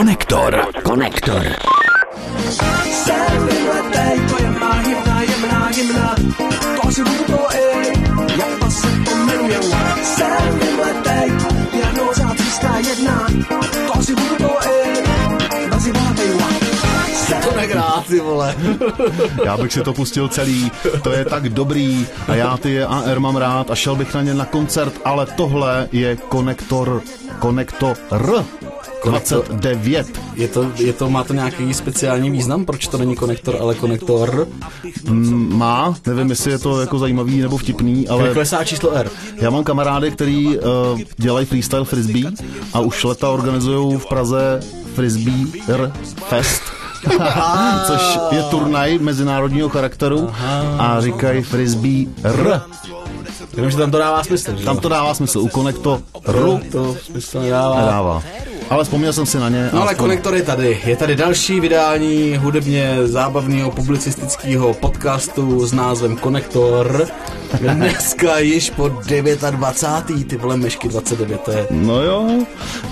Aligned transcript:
Konektor. 0.00 0.66
Konektor. 0.82 1.42
Jsem 2.90 3.48
to 4.28 4.42
je 4.42 4.50
má 4.50 4.72
hymna, 4.72 5.22
jemná 5.22 5.66
hymna, 5.66 6.14
to 6.76 6.88
asi 6.88 7.04
budu 7.04 7.24
to 7.24 7.48
i, 7.52 7.92
jak 8.38 8.58
to 8.60 8.70
se 8.70 8.86
to 9.04 9.16
jmenuje. 9.16 9.60
Jsem 10.02 10.58
vymletej, 10.58 11.32
diagnóza 11.72 12.34
tříská 12.34 12.78
jedna, 12.78 13.26
to 13.86 13.98
asi 13.98 14.14
budu 14.14 14.36
to 14.36 14.58
i, 14.68 15.02
nazývatej 15.70 16.30
To 17.44 17.56
nehrát, 17.56 18.06
ty 18.06 18.20
vole. 18.20 18.54
Já 19.44 19.56
bych 19.56 19.72
si 19.72 19.82
to 19.82 19.92
pustil 19.92 20.28
celý, 20.28 20.72
to 21.02 21.12
je 21.12 21.24
tak 21.24 21.48
dobrý 21.48 22.06
a 22.28 22.34
já 22.34 22.56
ty 22.56 22.82
AR 22.82 23.20
mám 23.20 23.36
rád 23.36 23.70
a 23.70 23.74
šel 23.74 23.96
bych 23.96 24.14
na 24.14 24.22
ně 24.22 24.34
na 24.34 24.44
koncert, 24.44 24.94
ale 25.04 25.26
tohle 25.26 25.88
je 25.92 26.16
konektor, 26.16 27.02
konektor 27.38 27.96
29. 29.04 30.20
Je 30.34 30.48
to, 30.48 30.66
je 30.76 30.92
to, 30.92 31.10
má 31.10 31.24
to 31.24 31.34
nějaký 31.34 31.74
speciální 31.74 32.30
význam? 32.30 32.64
Proč 32.64 32.86
to 32.86 32.98
není 32.98 33.16
konektor, 33.16 33.56
ale 33.60 33.74
konektor? 33.74 34.48
Mm, 35.08 35.56
Má, 35.58 35.94
nevím, 36.06 36.30
jestli 36.30 36.50
je 36.50 36.58
to 36.58 36.80
jako 36.80 36.98
zajímavý 36.98 37.40
nebo 37.40 37.56
vtipný, 37.58 38.08
ale 38.08 38.22
Ale... 38.22 38.34
Klesá 38.34 38.64
číslo 38.64 38.92
R. 38.92 39.10
já 39.36 39.50
mám 39.50 39.64
kamarády, 39.64 40.10
který 40.10 40.58
uh, 40.58 40.62
dělají 41.16 41.46
freestyle 41.46 41.84
frisbee 41.84 42.32
a 42.72 42.80
už 42.80 43.04
leta 43.04 43.30
organizují 43.30 43.96
v 43.98 44.06
Praze 44.06 44.60
frisbee 44.94 45.46
R 45.68 45.92
Fest. 46.28 46.62
což 47.86 48.18
je 48.30 48.42
turnaj 48.42 48.98
mezinárodního 48.98 49.68
charakteru 49.68 50.30
a 50.78 51.00
říkají 51.00 51.42
frisbee 51.42 52.06
R. 52.24 52.60
Jenom, 53.56 53.70
že 53.70 53.76
tam 53.76 53.90
to 53.90 53.98
dává 53.98 54.24
smysl, 54.24 54.56
že? 54.56 54.64
Tam 54.64 54.78
to 54.78 54.88
dává 54.88 55.14
smysl. 55.14 55.38
U 55.40 55.48
konektoru 55.48 56.02
R 56.24 56.70
to 56.72 56.96
smysl 57.04 57.40
nedává. 57.40 57.80
nedává. 57.80 58.22
Ale 58.70 58.84
vzpomněl 58.84 59.12
jsem 59.12 59.26
si 59.26 59.38
na 59.38 59.48
ně. 59.48 59.70
No 59.72 59.80
ale 59.82 59.90
aspoň- 59.90 60.04
konektor 60.04 60.34
je 60.34 60.42
tady. 60.42 60.80
Je 60.84 60.96
tady 60.96 61.16
další 61.16 61.60
vydání 61.60 62.36
hudebně 62.36 62.96
zábavného 63.04 63.70
publicistického 63.70 64.74
podcastu 64.74 65.66
s 65.66 65.72
názvem 65.72 66.16
Konektor. 66.16 67.06
Dneska 67.58 68.38
již 68.38 68.70
po 68.70 68.88
29. 68.88 70.28
ty 70.28 70.36
vole 70.36 70.56
mešky 70.56 70.88
29. 70.88 71.40
To 71.40 71.50
je 71.50 71.66
No 71.70 72.02
jo, 72.02 72.28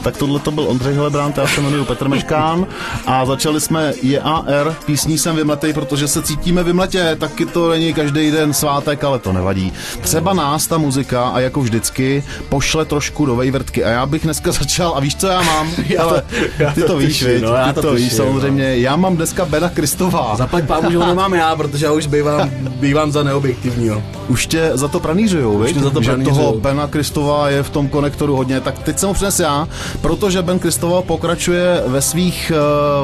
tak 0.02 0.16
tohle 0.16 0.40
to 0.40 0.50
byl 0.50 0.68
Ondřej 0.68 0.94
Helebrant, 0.94 1.38
já 1.38 1.46
se 1.46 1.60
jmenuji 1.60 1.84
Petr 1.84 2.08
Meškán 2.08 2.66
a 3.06 3.26
začali 3.26 3.60
jsme 3.60 3.92
JAR, 4.02 4.74
písní 4.86 5.18
jsem 5.18 5.36
vymletej, 5.36 5.72
protože 5.72 6.08
se 6.08 6.22
cítíme 6.22 6.62
vymletě, 6.62 7.16
taky 7.20 7.46
to 7.46 7.70
není 7.70 7.94
každý 7.94 8.30
den 8.30 8.52
svátek, 8.52 9.04
ale 9.04 9.18
to 9.18 9.32
nevadí. 9.32 9.72
Třeba 10.00 10.32
nás 10.34 10.66
ta 10.66 10.78
muzika 10.78 11.28
a 11.28 11.40
jako 11.40 11.60
vždycky 11.60 12.24
pošle 12.48 12.84
trošku 12.84 13.26
do 13.26 13.36
vejvrtky 13.36 13.84
a 13.84 13.88
já 13.88 14.06
bych 14.06 14.22
dneska 14.24 14.52
začal, 14.58 14.92
a 14.96 15.00
víš 15.00 15.16
co 15.16 15.26
já 15.26 15.42
mám? 15.42 15.70
Já 15.88 16.02
to- 16.02 16.08
Ale 16.10 16.22
já 16.58 16.70
ty 16.72 16.80
to 16.80 16.86
to 16.86 16.96
víš, 16.96 17.08
tuším, 17.18 17.28
viď? 17.28 17.42
no, 17.42 17.48
já 17.54 17.68
ty 17.68 17.74
to 17.74 17.82
to 17.82 17.94
víš 17.94 18.04
tuším, 18.04 18.16
samozřejmě. 18.18 18.76
Já 18.78 18.96
mám 18.96 19.16
dneska 19.16 19.44
Bena 19.44 19.68
Kristová. 19.68 20.36
Zaplať 20.36 20.64
pámu, 20.64 20.90
že 20.90 20.96
ho 20.96 21.06
nemám 21.06 21.34
já, 21.34 21.56
protože 21.56 21.86
já 21.86 21.92
už 21.92 22.06
bývám, 22.06 22.50
bývám 22.60 23.12
za 23.12 23.22
neobjektivního. 23.22 24.02
Už 24.28 24.46
tě 24.48 24.70
za 24.74 24.88
to 24.88 25.00
pranířujou, 25.00 25.64
tě 25.64 25.80
za 25.80 25.90
to 25.90 26.02
že 26.02 26.10
pranířujou. 26.10 26.36
toho 26.36 26.60
Bena 26.60 26.86
Kristova 26.86 27.48
je 27.48 27.62
v 27.62 27.70
tom 27.70 27.88
konektoru 27.88 28.36
hodně, 28.36 28.60
tak 28.60 28.78
teď 28.78 28.98
jsem 28.98 29.08
ho 29.08 29.14
přines 29.14 29.40
já, 29.40 29.68
protože 30.00 30.42
Ben 30.42 30.58
Kristova 30.58 31.02
pokračuje 31.02 31.82
ve 31.86 32.02
svých 32.02 32.52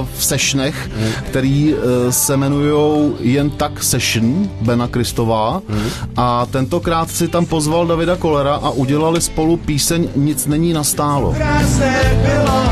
uh, 0.01 0.07
sessionech, 0.19 0.91
Hmm. 0.99 1.13
který 1.29 1.75
uh, 1.75 1.81
se 2.11 2.35
jmenují 2.35 3.13
jen 3.21 3.51
tak 3.51 3.83
session 3.83 4.49
Bena 4.61 4.87
Kristova 4.89 5.63
Hmm. 5.69 5.89
a 6.17 6.47
tentokrát 6.47 7.11
si 7.11 7.29
tam 7.29 7.47
pozval 7.47 7.87
Davida 7.87 8.17
Kolera 8.17 8.55
a 8.55 8.71
udělali 8.71 9.21
spolu 9.21 9.57
píseň 9.57 10.09
Nic 10.17 10.47
není 10.47 10.73
nastálo. 10.73 11.33
Krásné 11.33 12.21
bylo, 12.27 12.63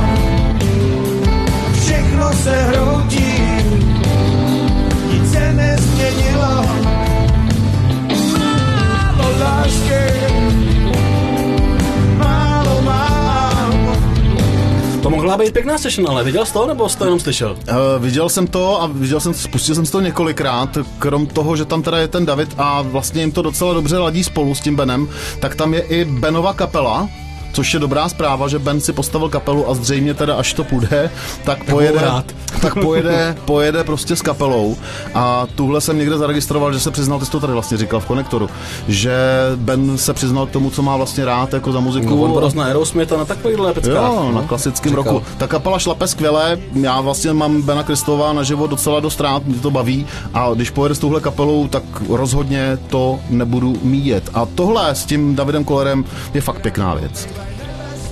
všechno 1.81 2.33
se 2.33 2.63
hroutí, 2.63 3.22
mohla 15.23 15.39
být 15.39 15.53
pěkná 15.53 15.79
session, 15.79 16.09
ale 16.11 16.25
viděl 16.25 16.47
jsi 16.47 16.53
to, 16.53 16.67
nebo 16.67 16.89
jsi 16.89 16.99
to 16.99 17.05
jenom 17.05 17.21
slyšel? 17.21 17.51
Uh, 17.53 18.03
viděl 18.05 18.29
jsem 18.29 18.47
to 18.47 18.83
a 18.83 18.87
viděl 18.87 19.21
jsem, 19.21 19.35
spustil 19.35 19.75
jsem 19.75 19.87
to 19.87 20.01
několikrát, 20.01 20.79
krom 20.99 21.27
toho, 21.27 21.57
že 21.57 21.65
tam 21.65 21.83
teda 21.83 21.99
je 21.99 22.09
ten 22.09 22.27
David 22.27 22.55
a 22.59 22.83
vlastně 22.83 23.23
jim 23.23 23.33
to 23.33 23.43
docela 23.43 23.75
dobře 23.75 23.99
ladí 23.99 24.25
spolu 24.25 24.55
s 24.55 24.61
tím 24.61 24.77
Benem, 24.77 25.09
tak 25.41 25.55
tam 25.55 25.75
je 25.75 25.81
i 25.81 26.05
Benova 26.05 26.53
kapela, 26.53 27.09
což 27.53 27.75
je 27.75 27.81
dobrá 27.81 28.09
zpráva, 28.09 28.49
že 28.49 28.59
Ben 28.59 28.81
si 28.81 28.93
postavil 28.93 29.29
kapelu 29.29 29.71
a 29.71 29.75
zřejmě 29.75 30.15
teda 30.15 30.35
až 30.35 30.55
to 30.55 30.65
půjde, 30.65 31.11
tak 31.45 31.65
pojede, 31.65 32.01
tak 32.61 32.75
pojede, 32.75 33.37
pojede 33.45 33.85
prostě 33.85 34.17
s 34.17 34.23
kapelou 34.23 34.77
a 35.15 35.47
tuhle 35.55 35.81
jsem 35.81 35.99
někde 35.99 36.19
zaregistroval, 36.19 36.73
že 36.73 36.81
se 36.81 36.91
přiznal, 36.91 37.19
ty 37.19 37.25
jsi 37.25 37.31
to 37.31 37.41
tady 37.41 37.53
vlastně 37.53 37.77
říkal 37.77 38.01
v 38.01 38.07
konektoru, 38.07 38.51
že 38.89 39.17
Ben 39.57 39.99
se 39.99 40.13
přiznal 40.15 40.47
k 40.47 40.51
tomu, 40.51 40.71
co 40.71 40.83
má 40.83 40.97
vlastně 40.97 41.25
rád 41.25 41.53
jako 41.53 41.73
za 41.73 41.81
muziku. 41.81 42.27
No, 42.27 42.35
on 42.35 42.53
na 42.55 42.65
Aerosmith 42.65 43.13
a 43.13 43.17
na 43.17 43.25
takovýhle 43.25 43.73
peckách. 43.73 43.95
Jo, 43.95 44.31
na 44.35 44.41
no. 44.41 44.49
klasickém 44.49 44.91
Říkal. 44.91 45.05
roku. 45.05 45.27
Ta 45.39 45.47
kapela 45.47 45.79
šlape 45.79 46.09
skvěle, 46.09 46.59
já 46.75 47.01
vlastně 47.01 47.33
mám 47.33 47.63
Bena 47.63 47.83
Kristova 47.83 48.33
na 48.33 48.43
život 48.43 48.71
docela 48.71 49.01
dost 49.01 49.21
rád, 49.21 49.47
mě 49.47 49.59
to 49.59 49.71
baví 49.71 50.07
a 50.35 50.51
když 50.55 50.71
pojede 50.71 50.95
s 50.95 50.99
touhle 50.99 51.21
kapelou, 51.21 51.69
tak 51.69 51.83
rozhodně 52.09 52.79
to 52.89 53.19
nebudu 53.31 53.77
míjet. 53.83 54.31
A 54.35 54.47
tohle 54.47 54.91
s 54.91 55.05
tím 55.05 55.35
Davidem 55.35 55.65
Kolerem 55.65 56.05
je 56.35 56.41
fakt 56.41 56.63
pěkná 56.63 56.95
věc. 56.95 57.29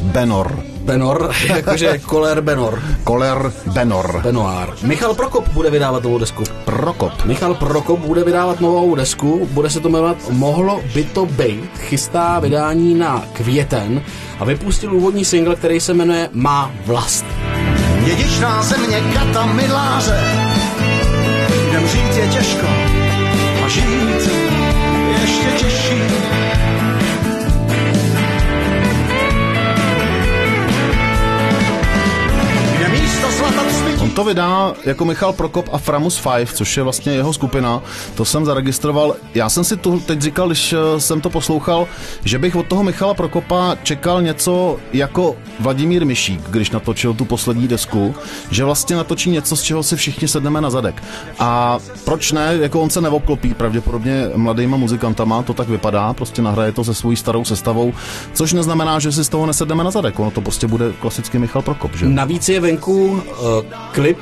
Benor. 0.00 0.62
Benor, 0.80 1.30
jakože 1.48 1.98
Koler 1.98 2.40
Benor. 2.40 2.82
Koler 3.04 3.52
Benor. 3.66 4.20
Benoir. 4.22 4.68
Michal 4.82 5.14
Prokop 5.14 5.48
bude 5.48 5.70
vydávat 5.70 6.02
novou 6.02 6.18
desku. 6.18 6.44
Prokop. 6.64 7.24
Michal 7.24 7.54
Prokop 7.54 8.00
bude 8.00 8.24
vydávat 8.24 8.60
novou 8.60 8.94
desku, 8.94 9.48
bude 9.52 9.70
se 9.70 9.80
to 9.80 9.88
jmenovat 9.88 10.16
Mohlo 10.30 10.80
by 10.94 11.04
to 11.04 11.26
být, 11.26 11.70
chystá 11.78 12.38
vydání 12.38 12.94
na 12.94 13.24
květen 13.32 14.02
a 14.38 14.44
vypustil 14.44 14.94
úvodní 14.94 15.24
single, 15.24 15.56
který 15.56 15.80
se 15.80 15.94
jmenuje 15.94 16.28
Má 16.32 16.70
vlast. 16.86 17.24
Dědičná 18.04 18.62
země 18.62 19.02
kata 19.14 19.46
miláře, 19.46 20.20
kde 21.68 21.86
žít 21.88 22.16
je 22.16 22.28
těžko 22.28 22.66
a 23.64 23.68
žít 23.68 24.30
ještě 25.22 25.48
těžší. 25.58 26.09
On 34.00 34.10
to 34.10 34.24
vydá 34.24 34.74
jako 34.84 35.04
Michal 35.04 35.32
Prokop 35.32 35.68
a 35.72 35.78
Framus 35.78 36.20
5, 36.20 36.48
což 36.48 36.76
je 36.76 36.82
vlastně 36.82 37.12
jeho 37.12 37.32
skupina. 37.32 37.82
To 38.14 38.24
jsem 38.24 38.44
zaregistroval. 38.44 39.16
Já 39.34 39.48
jsem 39.48 39.64
si 39.64 39.76
tu 39.76 40.00
teď 40.00 40.20
říkal, 40.20 40.46
když 40.46 40.72
eh, 40.72 41.00
jsem 41.00 41.20
to 41.20 41.30
poslouchal, 41.30 41.88
že 42.24 42.38
bych 42.38 42.56
od 42.56 42.66
toho 42.66 42.82
Michala 42.82 43.14
Prokopa 43.14 43.76
čekal 43.82 44.22
něco 44.22 44.76
jako 44.92 45.36
Vladimír 45.60 46.06
Mišík, 46.06 46.40
když 46.50 46.70
natočil 46.70 47.14
tu 47.14 47.24
poslední 47.24 47.68
desku, 47.68 48.14
že 48.50 48.64
vlastně 48.64 48.96
natočí 48.96 49.30
něco, 49.30 49.56
z 49.56 49.62
čeho 49.62 49.82
si 49.82 49.96
všichni 49.96 50.28
sedneme 50.28 50.60
na 50.60 50.70
zadek. 50.70 51.02
A 51.38 51.78
proč 52.04 52.32
ne? 52.32 52.56
Jako 52.60 52.80
on 52.80 52.90
se 52.90 53.00
neobklopí 53.00 53.54
pravděpodobně 53.54 54.30
mladýma 54.36 54.76
muzikantama, 54.76 55.42
to 55.42 55.54
tak 55.54 55.68
vypadá, 55.68 56.12
prostě 56.12 56.42
nahraje 56.42 56.72
to 56.72 56.84
se 56.84 56.94
svojí 56.94 57.16
starou 57.16 57.44
sestavou, 57.44 57.92
což 58.32 58.52
neznamená, 58.52 58.98
že 58.98 59.12
si 59.12 59.24
z 59.24 59.28
toho 59.28 59.46
nesedneme 59.46 59.84
na 59.84 59.90
zadek. 59.90 60.18
Ono 60.20 60.30
to 60.30 60.40
prostě 60.40 60.66
bude 60.66 60.92
klasicky 60.92 61.38
Michal 61.38 61.62
Prokop, 61.62 61.94
že? 61.94 62.08
Navíc 62.08 62.48
je 62.48 62.60
venku 62.60 63.06
uh, 63.06 63.20
clip. 63.92 64.18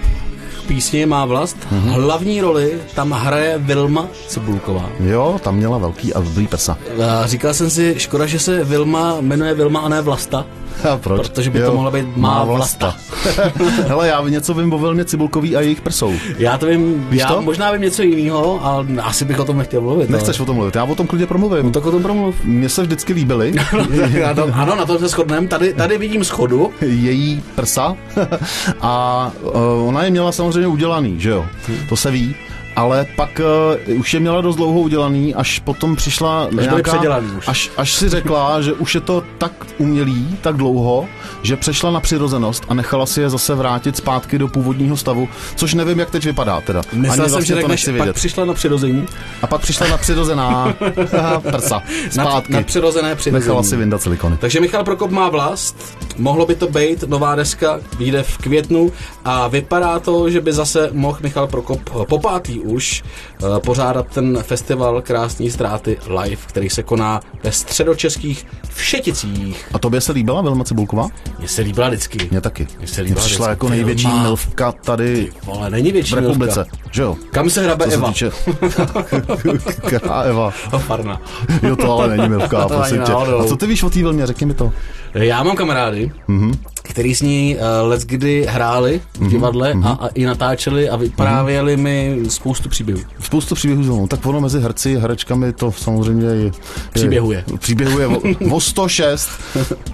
Písně 0.69 1.07
Má 1.07 1.25
vlast. 1.25 1.57
Mhm. 1.71 1.91
Hlavní 1.91 2.41
roli 2.41 2.79
tam 2.95 3.11
hraje 3.11 3.59
Vilma 3.59 4.07
Cibulková. 4.29 4.91
Jo, 5.01 5.41
tam 5.45 5.57
měla 5.57 5.79
velký 5.79 6.15
a 6.15 6.21
dobrý 6.21 6.47
prsa. 6.47 6.79
A 7.09 7.27
říkal 7.27 7.55
jsem 7.55 7.71
si, 7.71 7.95
škoda, 7.99 8.27
že 8.27 8.39
se 8.39 8.65
Vilma 8.65 9.17
jmenuje 9.21 9.55
Vilma 9.55 9.81
a 9.81 9.89
ne 9.89 10.03
Vlasta. 10.03 10.47
A 10.93 10.97
proč? 10.97 11.29
Protože 11.29 11.51
by 11.51 11.61
to 11.61 11.75
mohla 11.75 11.91
být 11.91 12.17
Má 12.17 12.45
Vlasta. 12.45 12.97
Hele, 13.89 14.09
já 14.09 14.29
něco 14.29 14.55
vím 14.55 14.73
o 14.73 14.79
Vilmě 14.79 15.05
Cibulkový 15.05 15.57
a 15.57 15.61
jejich 15.61 15.81
prsou. 15.81 16.13
Já 16.39 16.59
to 16.59 16.67
vím, 16.67 17.07
Víš 17.11 17.21
já 17.21 17.29
to? 17.29 17.43
možná 17.43 17.73
vím 17.73 17.83
něco 17.83 18.03
jiného, 18.03 18.61
ale 18.65 18.87
asi 19.03 19.25
bych 19.25 19.41
o 19.41 19.45
tom 19.45 19.59
nechtěl 19.59 19.81
mluvit. 19.81 20.11
Nechceš 20.11 20.41
o 20.41 20.45
tom 20.45 20.57
mluvit, 20.57 20.77
já 20.77 20.85
o 20.85 20.95
tom 20.95 21.07
klidně 21.07 21.27
promluvím. 21.27 21.65
No 21.67 21.71
tak 21.71 21.87
o 21.87 21.91
tom 21.91 22.03
promluv. 22.03 22.45
Mně 22.45 22.69
se 22.69 22.83
vždycky 22.83 23.13
líbily 23.13 23.53
ano, 24.53 24.75
na 24.77 24.87
tom 24.87 24.99
se 24.99 25.09
shodneme. 25.09 25.49
Tady, 25.49 25.73
tady 25.73 25.99
vidím 25.99 26.25
schodu. 26.25 26.71
její 26.81 27.43
prsa 27.55 27.97
a 28.81 29.33
uh, 29.43 29.89
ona 29.89 30.05
je 30.05 30.11
měla 30.11 30.33
samozřejmě 30.33 30.58
udělaný, 30.67 31.21
že 31.21 31.31
jo? 31.31 31.47
To 31.89 31.97
se 31.97 32.11
ví. 32.11 32.35
Ale 32.79 33.07
pak 33.17 33.41
uh, 33.89 34.01
už 34.01 34.15
je 34.15 34.21
měla 34.21 34.41
dost 34.41 34.57
dlouho 34.57 34.81
udělaný, 34.81 35.35
až 35.35 35.59
potom 35.59 35.97
přišla 35.97 36.49
byly 36.51 36.63
nějaká, 36.63 36.93
předělaný 36.93 37.29
už. 37.39 37.49
Až, 37.49 37.71
až 37.77 37.93
si 37.93 38.09
řekla, 38.09 38.63
že 38.63 38.73
už 38.73 38.95
je 38.95 39.01
to 39.01 39.23
tak 39.39 39.53
umělý, 39.79 40.39
tak 40.41 40.57
dlouho, 40.57 41.09
že 41.43 41.57
přešla 41.57 41.91
na 41.91 42.01
přirozenost 42.01 42.65
a 42.69 42.75
nechala 42.75 43.07
si 43.07 43.21
je 43.21 43.31
zase 43.31 43.55
vrátit 43.55 43.97
zpátky 43.97 44.39
do 44.39 44.49
původního 44.49 44.97
stavu, 44.97 45.29
což 45.57 45.75
nevím, 45.75 45.99
jak 45.99 46.11
teď 46.11 46.25
vypadá 46.25 46.61
teda. 46.61 46.83
Myslel 46.93 47.13
Ani 47.13 47.23
jsem, 47.23 47.31
vlastně 47.31 47.57
že 47.57 47.63
to 47.63 47.69
nechci 47.69 47.91
pak 47.91 47.95
vědět. 47.97 48.13
přišla 48.13 48.45
na 48.45 48.55
přirození. 48.55 49.07
A 49.43 49.47
pak 49.47 49.61
přišla 49.61 49.89
na 49.89 49.97
přirozená 49.97 50.75
prsa. 51.51 51.83
Zpátky. 52.11 52.53
Na, 52.53 52.59
na 52.59 52.65
přirozené 52.65 53.15
přirození. 53.15 53.41
Nechala 53.45 53.63
si 53.63 53.77
vyndat 53.77 54.03
silikony. 54.03 54.37
Takže 54.37 54.61
Michal 54.61 54.85
Prokop 54.85 55.11
má 55.11 55.29
vlast, 55.29 55.99
mohlo 56.19 56.47
by 56.47 56.55
to 56.55 56.69
být 56.69 57.03
nová 57.03 57.35
deska, 57.35 57.81
vyjde 57.99 58.23
v 58.23 58.39
květnu 58.39 58.93
a 59.25 59.49
vypadá 59.49 59.99
to, 59.99 60.31
že 60.31 60.41
by 60.41 60.53
zase 60.53 60.91
mohl 60.93 61.19
Michal 61.23 61.47
Prokop 61.47 61.81
eh, 62.03 62.07
po 62.07 62.19
pátý 62.19 62.61
už 62.69 63.03
eh, 63.43 63.61
pořádat 63.65 64.07
ten 64.07 64.39
festival 64.43 65.03
Krásný 65.03 65.51
ztráty 65.51 65.99
live, 66.23 66.43
který 66.47 66.71
se 66.71 66.83
koná 66.83 67.21
ve 67.43 67.53
středočeských 67.53 68.47
Všeticích. 68.75 69.67
A 69.75 69.79
tobě 69.79 70.01
se 70.01 70.13
líbila 70.13 70.43
Vilma 70.43 70.65
Cibulková? 70.65 71.09
Mně 71.39 71.49
se 71.49 71.63
líbila 71.63 71.89
vždycky. 71.89 72.29
Mně 72.31 72.41
taky. 72.41 72.67
Mně 72.79 72.87
se 72.87 73.01
líbila 73.03 73.21
přišla 73.25 73.47
vždycky. 73.47 73.51
jako 73.51 73.69
největší 73.69 74.07
Vilma. 74.07 74.23
milvka 74.23 74.73
tady 74.73 75.33
Vole, 75.45 75.71
není 75.71 75.93
větší 75.93 76.15
v 76.15 76.19
republice. 76.19 76.55
milka. 76.71 76.77
Že 76.91 77.03
jo? 77.03 77.17
Kam 77.31 77.51
se 77.51 77.63
hrabe 77.63 77.85
Co 77.85 77.91
se 77.91 77.97
Eva? 77.97 78.09
týče... 78.09 78.31
Která 79.87 80.23
Eva? 80.23 80.53
Oh, 80.73 80.81
Farna. 80.81 81.21
Jo, 81.63 81.77
to 81.77 81.93
ale 81.93 82.17
není 82.17 82.29
milvka, 82.29 82.69
prosím 82.69 83.03
tě. 83.03 83.13
A 83.13 83.45
co 83.49 83.57
ty 83.57 83.67
víš 83.67 83.83
o 83.83 83.91
té 83.91 83.99
Vilmě? 83.99 84.27
Řekni 84.27 84.47
mi 84.47 84.55
to. 84.55 84.73
Já 85.15 85.43
mám 85.43 85.57
kamarády, 85.57 86.13
Mhm. 86.29 86.51
mm-hmm. 86.51 86.59
Který 86.89 87.15
s 87.15 87.23
ní 87.23 87.57
uh, 87.57 87.89
let 87.89 88.03
kdy 88.03 88.47
hráli 88.49 89.01
v 89.19 89.29
divadle 89.29 89.75
Mhm. 89.75 89.83
mm-hmm. 89.83 89.97
a, 90.01 90.07
a 90.07 90.09
i 90.09 90.25
natáčeli 90.25 90.89
a 90.89 90.97
vyprávěli 90.97 91.77
mm-hmm. 91.77 91.81
mi 92.23 92.31
spoustu 92.31 92.69
příběhů. 92.69 93.01
Spoustu 93.21 93.55
příběhů 93.55 93.83
Vilmou. 93.83 94.07
Tak 94.07 94.27
ono 94.27 94.41
mezi 94.41 94.61
herci 94.61 94.97
a 94.97 95.01
herečkami 95.01 95.53
to 95.53 95.73
samozřejmě 95.73 96.27
je... 96.27 96.45
je 96.45 96.51
Příběhuje. 96.93 97.45
Příběhuje 97.59 98.07
o, 98.07 98.21
o 98.51 98.61
106. 98.61 99.31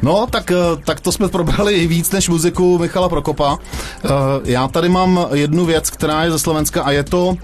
No, 0.03 0.27
tak, 0.31 0.51
eh, 0.51 0.55
tak 0.85 1.01
to 1.01 1.13
jsme 1.13 1.29
probrali 1.29 1.75
i 1.75 1.87
víc 1.87 2.11
než 2.11 2.29
muziku 2.29 2.79
Michala 2.79 3.09
Prokopa. 3.09 3.59
Eh, 4.05 4.09
Já 4.45 4.69
tady 4.69 4.89
mám 4.89 5.27
jednu 5.33 5.65
věc, 5.65 5.91
která 5.91 6.25
je 6.25 6.31
ze 6.31 6.39
Slovenska 6.39 6.83
a 6.83 6.91
je 6.91 7.03
to 7.03 7.35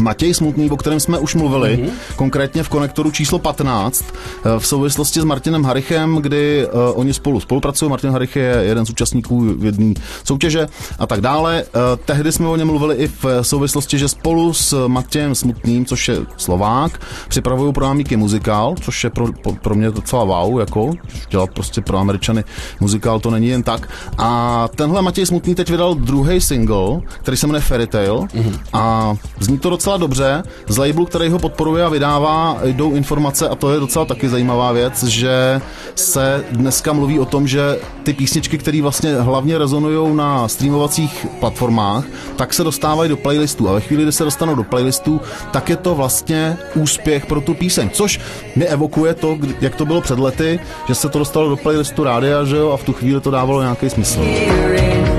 Matěj 0.00 0.34
Smutný, 0.34 0.70
o 0.70 0.76
kterém 0.76 1.00
jsme 1.00 1.18
už 1.18 1.34
mluvili, 1.34 1.76
Mhm. 1.76 1.86
mm-hmm. 1.86 2.16
konkrétně 2.16 2.62
v 2.62 2.68
konektoru 2.68 3.10
číslo 3.10 3.38
15, 3.38 4.04
eh, 4.44 4.58
v 4.58 4.66
souvislosti 4.66 5.20
s 5.20 5.24
Martinem 5.24 5.64
Harichem, 5.64 6.16
kdy 6.16 6.66
uh, 6.66 6.80
oni 6.94 7.14
spolu 7.14 7.40
spolupracují. 7.40 7.90
Martin 7.90 8.10
Harich 8.10 8.36
je 8.36 8.56
jeden 8.62 8.86
z 8.86 8.90
účastníků 8.90 9.54
jedné 9.62 9.94
soutěže 10.24 10.66
a 10.98 11.06
tak 11.06 11.20
dále. 11.20 11.64
Uh, 11.64 11.80
tehdy 12.04 12.32
jsme 12.32 12.48
o 12.48 12.56
něm 12.56 12.66
mluvili 12.66 12.96
i 12.96 13.08
v 13.22 13.24
souvislosti, 13.42 13.98
že 13.98 14.08
spolu 14.08 14.52
s 14.54 14.86
Matějem 14.88 15.34
Smutným, 15.34 15.84
což 15.86 16.08
je 16.08 16.16
Slovák, 16.36 17.00
připravují 17.28 17.72
pro 17.72 17.86
Amíky 17.86 18.16
muzikál, 18.16 18.74
což 18.80 19.04
je 19.04 19.10
pro, 19.10 19.26
pro, 19.42 19.52
pro 19.52 19.74
mě 19.74 19.90
docela 19.90 20.24
wow, 20.24 20.60
jako 20.60 20.90
dělat 21.30 21.50
prostě 21.54 21.80
pro 21.80 21.98
Američany 21.98 22.44
muzikál, 22.80 23.20
to 23.20 23.30
není 23.30 23.48
jen 23.48 23.62
tak. 23.62 23.88
A 24.18 24.68
tenhle 24.74 25.02
Matěj 25.02 25.26
Smutný 25.26 25.54
teď 25.54 25.70
vydal 25.70 25.94
druhý 25.94 26.40
single, 26.40 27.00
který 27.22 27.36
se 27.36 27.46
jmenuje 27.46 27.62
Fairy 27.62 27.86
Tale 27.86 28.08
mm-hmm. 28.08 28.58
a 28.72 29.14
zní 29.40 29.58
to 29.58 29.70
docela 29.70 29.87
dobře. 29.96 30.42
Z 30.68 30.78
labelu, 30.78 31.06
který 31.06 31.28
ho 31.28 31.38
podporuje 31.38 31.84
a 31.84 31.88
vydává, 31.88 32.58
jdou 32.64 32.94
informace 32.94 33.48
a 33.48 33.54
to 33.54 33.72
je 33.72 33.80
docela 33.80 34.04
taky 34.04 34.28
zajímavá 34.28 34.72
věc, 34.72 35.04
že 35.04 35.60
se 35.94 36.44
dneska 36.50 36.92
mluví 36.92 37.18
o 37.18 37.24
tom, 37.24 37.48
že 37.48 37.78
ty 38.02 38.12
písničky, 38.12 38.58
které 38.58 38.82
vlastně 38.82 39.14
hlavně 39.14 39.58
rezonují 39.58 40.16
na 40.16 40.48
streamovacích 40.48 41.26
platformách, 41.40 42.04
tak 42.36 42.54
se 42.54 42.64
dostávají 42.64 43.08
do 43.08 43.16
playlistů 43.16 43.68
a 43.68 43.72
ve 43.72 43.80
chvíli, 43.80 44.02
kdy 44.02 44.12
se 44.12 44.24
dostanou 44.24 44.54
do 44.54 44.64
playlistů, 44.64 45.20
tak 45.50 45.68
je 45.68 45.76
to 45.76 45.94
vlastně 45.94 46.58
úspěch 46.74 47.26
pro 47.26 47.40
tu 47.40 47.54
píseň, 47.54 47.90
což 47.90 48.20
mi 48.56 48.66
evokuje 48.66 49.14
to, 49.14 49.38
jak 49.60 49.76
to 49.76 49.86
bylo 49.86 50.00
před 50.00 50.18
lety, 50.18 50.60
že 50.88 50.94
se 50.94 51.08
to 51.08 51.18
dostalo 51.18 51.48
do 51.48 51.56
playlistu 51.56 52.04
rádia, 52.04 52.44
že 52.44 52.56
jo, 52.56 52.70
a 52.70 52.76
v 52.76 52.84
tu 52.84 52.92
chvíli 52.92 53.20
to 53.20 53.30
dávalo 53.30 53.62
nějaký 53.62 53.90
smysl. 53.90 54.20
To 54.20 55.17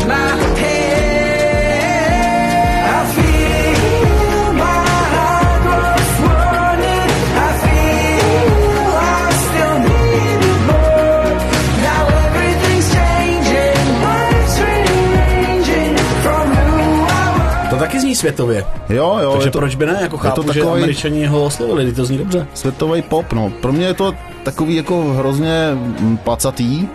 zní 18.00 18.16
světově. 18.16 18.66
Jo, 18.90 19.18
jo, 19.22 19.32
Takže 19.34 19.52
to 19.52 19.58
proč 19.60 19.76
by 19.76 19.86
ne? 19.86 19.98
Jako 20.02 20.18
chápu, 20.18 20.44
to 20.44 20.54
že 20.54 20.60
takovej- 20.60 20.78
američani 20.78 21.26
ho 21.26 21.44
oslovili, 21.46 21.92
to 21.94 22.06
zní 22.06 22.18
dobře. 22.18 22.48
světový 22.54 23.02
pop, 23.02 23.34
no. 23.34 23.50
Pro 23.62 23.72
mě 23.74 23.86
je 23.86 23.94
to 23.94 24.14
takový 24.44 24.76
jako 24.76 25.04
hrozně 25.04 25.70
mm, 25.74 26.18
placatý, 26.18 26.88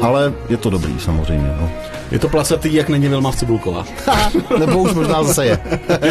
ale 0.00 0.32
je 0.48 0.56
to 0.56 0.70
dobrý 0.70 0.94
samozřejmě, 1.00 1.54
no. 1.60 1.70
Je 2.12 2.18
to 2.18 2.28
placatý, 2.28 2.74
jak 2.74 2.88
není 2.88 3.08
Vilma 3.08 3.32
Cibulková. 3.32 3.84
Nebo 4.58 4.78
už 4.78 4.92
možná 4.92 5.22
zase 5.22 5.46
je. 5.46 5.58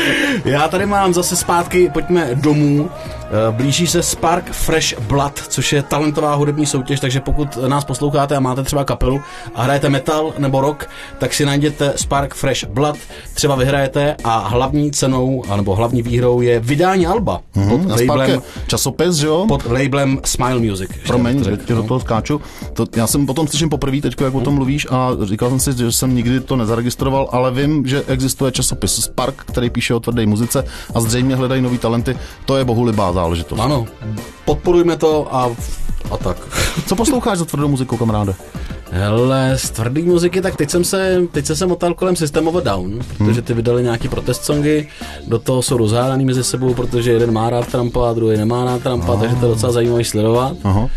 Já 0.45 0.67
tady 0.67 0.85
mám 0.85 1.13
zase 1.13 1.35
zpátky, 1.35 1.89
pojďme 1.93 2.29
domů. 2.35 2.89
Eh, 2.89 3.51
Blíží 3.51 3.87
se 3.87 4.03
Spark 4.03 4.51
Fresh 4.51 4.99
Blood, 4.99 5.39
což 5.47 5.73
je 5.73 5.83
talentová 5.83 6.35
hudební 6.35 6.65
soutěž, 6.65 6.99
takže 6.99 7.19
pokud 7.19 7.57
nás 7.67 7.85
posloucháte 7.85 8.35
a 8.35 8.39
máte 8.39 8.63
třeba 8.63 8.83
kapelu 8.83 9.21
a 9.55 9.63
hrajete 9.63 9.89
metal 9.89 10.33
nebo 10.37 10.61
rock, 10.61 10.89
tak 11.19 11.33
si 11.33 11.45
najděte 11.45 11.93
Spark 11.95 12.33
Fresh 12.33 12.63
Blood, 12.67 12.97
třeba 13.33 13.55
vyhrajete 13.55 14.15
a 14.23 14.47
hlavní 14.47 14.91
cenou, 14.91 15.43
nebo 15.55 15.75
hlavní 15.75 16.01
výhrou 16.01 16.41
je 16.41 16.59
vydání 16.59 17.07
alba 17.07 17.41
pod, 17.69 17.81
Spark 17.81 17.99
je 17.99 18.07
labelem, 18.07 18.41
časopis, 18.67 19.15
že 19.15 19.27
jo? 19.27 19.45
pod 19.47 19.65
labelem 19.65 20.19
Smile 20.25 20.59
Music. 20.59 20.89
Promiň, 21.07 21.43
to 21.43 21.49
že 21.49 21.57
tě 21.57 21.73
do 21.73 21.81
no. 21.81 21.87
toho 21.87 21.99
skáču. 21.99 22.41
To, 22.73 22.85
já 22.95 23.07
jsem 23.07 23.25
potom 23.25 23.47
slyším 23.47 23.69
poprvé 23.69 24.01
teď, 24.01 24.21
jak 24.21 24.35
o 24.35 24.41
tom 24.41 24.53
mluvíš 24.53 24.87
a 24.89 25.09
říkal 25.23 25.49
jsem 25.49 25.59
si, 25.59 25.77
že 25.77 25.90
jsem 25.95 26.15
nikdy 26.15 26.39
to 26.39 26.55
nezaregistroval, 26.55 27.29
ale 27.31 27.51
vím, 27.51 27.87
že 27.87 28.03
existuje 28.07 28.51
časopis 28.51 28.95
Spark, 28.95 29.43
který 29.45 29.69
píše 29.69 29.93
o 29.93 29.99
tvrdé 29.99 30.25
muzice 30.25 30.65
a 30.95 30.99
zřejmě 30.99 31.35
hledají 31.35 31.61
nový 31.61 31.77
talenty. 31.77 32.17
To 32.45 32.57
je 32.57 32.65
bohulibá 32.65 33.13
záležitost. 33.13 33.59
Ano, 33.59 33.85
podporujme 34.45 34.97
to 34.97 35.35
a, 35.35 35.49
a 36.11 36.17
tak. 36.17 36.37
Co 36.85 36.95
posloucháš 36.95 37.37
za 37.37 37.45
tvrdou 37.45 37.67
muziku, 37.67 37.97
kamaráde? 37.97 38.35
Hele, 38.93 39.53
z 39.57 39.69
tvrdý 39.69 40.01
muziky, 40.01 40.41
tak 40.41 40.55
teď 40.55 40.69
jsem 40.69 40.83
se, 40.83 41.21
teď 41.31 41.45
jsem 41.45 41.55
se 41.55 41.65
motal 41.65 41.93
kolem 41.93 42.15
System 42.15 42.47
of 42.47 42.55
a 42.55 42.59
Down, 42.59 42.99
protože 43.17 43.41
ty 43.41 43.53
vydali 43.53 43.83
nějaký 43.83 44.07
protest 44.07 44.43
songy, 44.45 44.87
do 45.27 45.39
toho 45.39 45.61
jsou 45.61 45.77
rozhádaný 45.77 46.25
mezi 46.25 46.43
sebou, 46.43 46.73
protože 46.73 47.11
jeden 47.11 47.33
má 47.33 47.49
rád 47.49 47.67
Trumpa 47.67 48.09
a 48.09 48.13
druhý 48.13 48.37
nemá 48.37 48.65
rád 48.65 48.83
Trumpa, 48.83 49.15
takže 49.15 49.35
to 49.35 49.45
je 49.45 49.51
docela 49.53 49.71
zajímavý 49.71 50.03
sledovat. 50.03 50.57
Aha. 50.63 50.89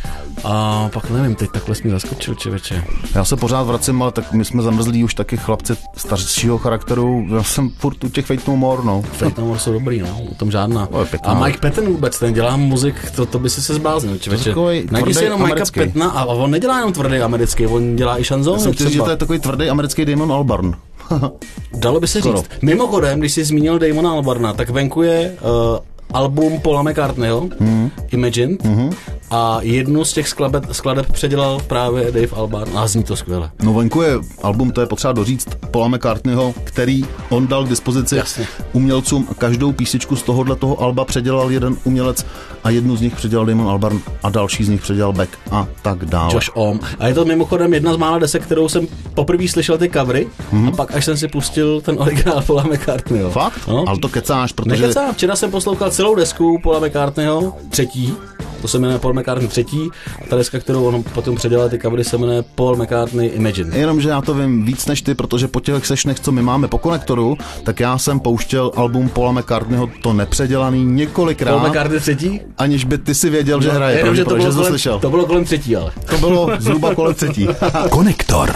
A 0.44 0.88
pak 0.92 1.10
nevím, 1.10 1.34
teď 1.34 1.50
takhle 1.50 1.74
jsi 1.74 1.82
mě 1.84 1.92
zaskočil, 1.92 2.34
čeveče. 2.34 2.84
Já 3.14 3.24
se 3.24 3.36
pořád 3.36 3.62
vracím, 3.62 4.02
ale 4.02 4.12
tak 4.12 4.32
my 4.32 4.44
jsme 4.44 4.62
zamrzlí 4.62 5.04
už 5.04 5.14
taky 5.14 5.36
chlapci 5.36 5.76
staršího 5.96 6.58
charakteru. 6.58 7.26
Já 7.34 7.42
jsem 7.42 7.70
furt 7.70 8.04
u 8.04 8.08
těch 8.08 8.26
Fate 8.26 8.42
No 8.48 8.56
More, 8.56 8.82
no. 8.84 9.02
Fate 9.02 9.40
No 9.40 9.46
More 9.46 9.60
jsou 9.60 9.72
dobrý, 9.72 10.00
no, 10.00 10.22
o 10.30 10.34
tom 10.34 10.50
žádná. 10.50 10.88
Pěkná 11.10 11.32
A. 11.32 11.44
Mike 11.44 11.58
Patton 11.58 11.84
vůbec, 11.86 12.18
ten 12.18 12.32
dělá 12.32 12.56
muzik, 12.56 13.10
to, 13.10 13.26
to 13.26 13.38
by 13.38 13.50
si 13.50 13.62
se 13.62 13.74
zbláznil, 13.74 14.18
čeveče. 14.18 14.54
Najdi 14.90 15.14
si 15.14 15.24
jenom 15.24 15.42
americký. 15.42 15.80
Pattona 15.80 16.10
a 16.10 16.24
on 16.24 16.50
nedělá 16.50 16.76
jenom 16.76 16.92
tvrdý 16.92 17.16
americký, 17.18 17.66
on 17.66 17.83
dělá 17.96 18.20
i 18.20 18.24
šanzóny 18.24 18.60
jsem 18.62 18.72
chtěl 18.72 18.86
říct, 18.86 18.94
že 18.94 19.02
to 19.02 19.10
je 19.10 19.16
takový 19.16 19.38
tvrdý 19.38 19.68
americký 19.70 20.04
Damon 20.04 20.32
Albarn. 20.32 20.74
Dalo 21.74 22.00
by 22.00 22.06
se 22.08 22.18
Skoro. 22.20 22.36
říct. 22.38 22.50
Mimochodem, 22.62 23.18
když 23.20 23.32
jsi 23.32 23.44
zmínil 23.44 23.78
Damona 23.78 24.10
Albarna, 24.10 24.52
tak 24.52 24.70
venku 24.70 25.02
je 25.02 25.34
uh, 25.40 25.78
album 26.14 26.60
Paula 26.60 26.82
McCartneyho, 26.82 27.48
mm. 27.60 27.90
Imagine, 28.10 28.56
mm. 28.62 28.90
a 29.30 29.58
jednu 29.62 30.04
z 30.04 30.12
těch 30.12 30.28
skladeb, 30.28 30.64
skladeb 30.72 31.12
předělal 31.12 31.60
právě 31.66 32.04
Dave 32.04 32.28
Albarn 32.36 32.78
a 32.78 32.86
zní 32.86 33.04
to 33.04 33.16
skvěle. 33.16 33.50
No 33.62 33.74
venku 33.74 34.02
je 34.02 34.14
album, 34.42 34.70
to 34.70 34.80
je 34.80 34.86
potřeba 34.86 35.12
doříct, 35.12 35.54
Paula 35.70 35.88
McCartneyho, 35.88 36.54
který 36.64 37.04
on 37.28 37.46
dal 37.46 37.64
k 37.64 37.68
dispozici 37.68 38.16
Jasně. 38.16 38.46
umělcům 38.72 39.26
a 39.30 39.34
každou 39.34 39.72
písničku 39.72 40.16
z 40.16 40.22
tohohle 40.22 40.56
toho 40.56 40.82
alba 40.82 41.04
předělal 41.04 41.50
jeden 41.50 41.76
umělec 41.84 42.26
a 42.64 42.70
jednu 42.70 42.96
z 42.96 43.00
nich 43.00 43.16
předělal 43.16 43.46
Damon 43.46 43.68
Albarn 43.68 44.00
a 44.22 44.30
další 44.30 44.64
z 44.64 44.68
nich 44.68 44.80
předělal 44.80 45.12
Beck 45.12 45.38
a 45.50 45.66
tak 45.82 46.04
dále. 46.04 46.34
Josh 46.34 46.50
Om. 46.54 46.80
A 46.98 47.08
je 47.08 47.14
to 47.14 47.24
mimochodem 47.24 47.74
jedna 47.74 47.94
z 47.94 47.96
mála 47.96 48.18
desek, 48.18 48.42
kterou 48.42 48.68
jsem 48.68 48.86
poprvé 49.14 49.48
slyšel 49.48 49.78
ty 49.78 49.90
covery 49.90 50.28
mm. 50.52 50.68
a 50.68 50.70
pak 50.70 50.94
až 50.94 51.04
jsem 51.04 51.16
si 51.16 51.28
pustil 51.28 51.80
ten 51.80 51.96
originál 51.98 52.42
Paula 52.42 52.64
McCartneyho. 52.64 53.30
Fakt? 53.30 53.68
No. 53.68 53.84
Ale 53.88 53.98
to 53.98 54.08
kecáš, 54.08 54.52
protože... 54.52 54.82
Nekecám, 54.82 55.14
včera 55.14 55.36
jsem 55.36 55.50
poslouchal 55.50 55.90
celou 55.90 56.03
desku 56.14 56.58
Paula 56.62 56.80
McCartneyho, 56.86 57.56
třetí, 57.70 58.14
to 58.62 58.68
se 58.68 58.78
jmenuje 58.78 58.98
Paul 58.98 59.14
McCartney 59.14 59.48
třetí, 59.48 59.88
a 60.22 60.26
ta 60.28 60.36
deska, 60.36 60.58
kterou 60.58 60.84
on 60.84 61.02
potom 61.02 61.36
předělal 61.36 61.68
ty 61.68 61.78
covery, 61.78 62.04
se 62.04 62.18
jmenuje 62.18 62.44
Paul 62.54 62.76
McCartney 62.76 63.26
Imagine. 63.34 63.76
Jenomže 63.78 64.08
já 64.08 64.20
to 64.20 64.34
vím 64.34 64.64
víc 64.64 64.86
než 64.86 65.02
ty, 65.02 65.14
protože 65.14 65.48
po 65.48 65.60
těch 65.60 65.86
sešnech, 65.86 66.20
co 66.20 66.32
my 66.32 66.42
máme 66.42 66.68
po 66.68 66.78
konektoru, 66.78 67.36
tak 67.64 67.80
já 67.80 67.98
jsem 67.98 68.20
pouštěl 68.20 68.72
album 68.76 69.08
Paula 69.08 69.32
McCartneyho, 69.32 69.88
to 70.02 70.12
nepředělaný 70.12 70.84
několikrát, 70.84 71.58
Paul 71.58 71.68
McCartney 71.68 72.00
třetí? 72.00 72.40
aniž 72.58 72.84
by 72.84 72.98
ty 72.98 73.14
si 73.14 73.30
věděl, 73.30 73.60
že 73.60 73.70
hraje, 73.70 73.98
Jenom, 73.98 74.16
že 74.16 74.24
to 74.24 74.30
pravděpodobně, 74.30 74.42
bylo, 74.44 74.52
že 74.52 74.56
kolem, 74.56 74.72
slyšel. 74.72 74.98
to 74.98 75.10
bylo 75.10 75.26
kolem 75.26 75.44
třetí, 75.44 75.76
ale. 75.76 75.92
To 76.10 76.18
bylo 76.18 76.50
zhruba 76.58 76.94
kolem 76.94 77.14
třetí. 77.14 77.48
Konektor. 77.90 78.52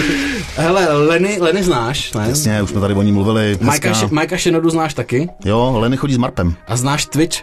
Hele, 0.56 0.92
Leny, 0.92 1.38
Leny 1.40 1.62
znáš, 1.62 2.12
ne? 2.12 2.26
Jasně, 2.28 2.62
už 2.62 2.70
jsme 2.70 2.80
tady 2.80 2.94
o 2.94 3.02
ní 3.02 3.12
mluvili. 3.12 3.58
Majka, 3.60 3.92
Majka 4.10 4.36
Šinodu 4.36 4.70
znáš 4.70 4.94
taky? 4.94 5.28
Jo, 5.44 5.74
Leny 5.78 5.96
chodí 5.96 6.14
s 6.14 6.18
Marpem. 6.18 6.54
A 6.68 6.76
znáš 6.76 7.06
Twitch? 7.06 7.38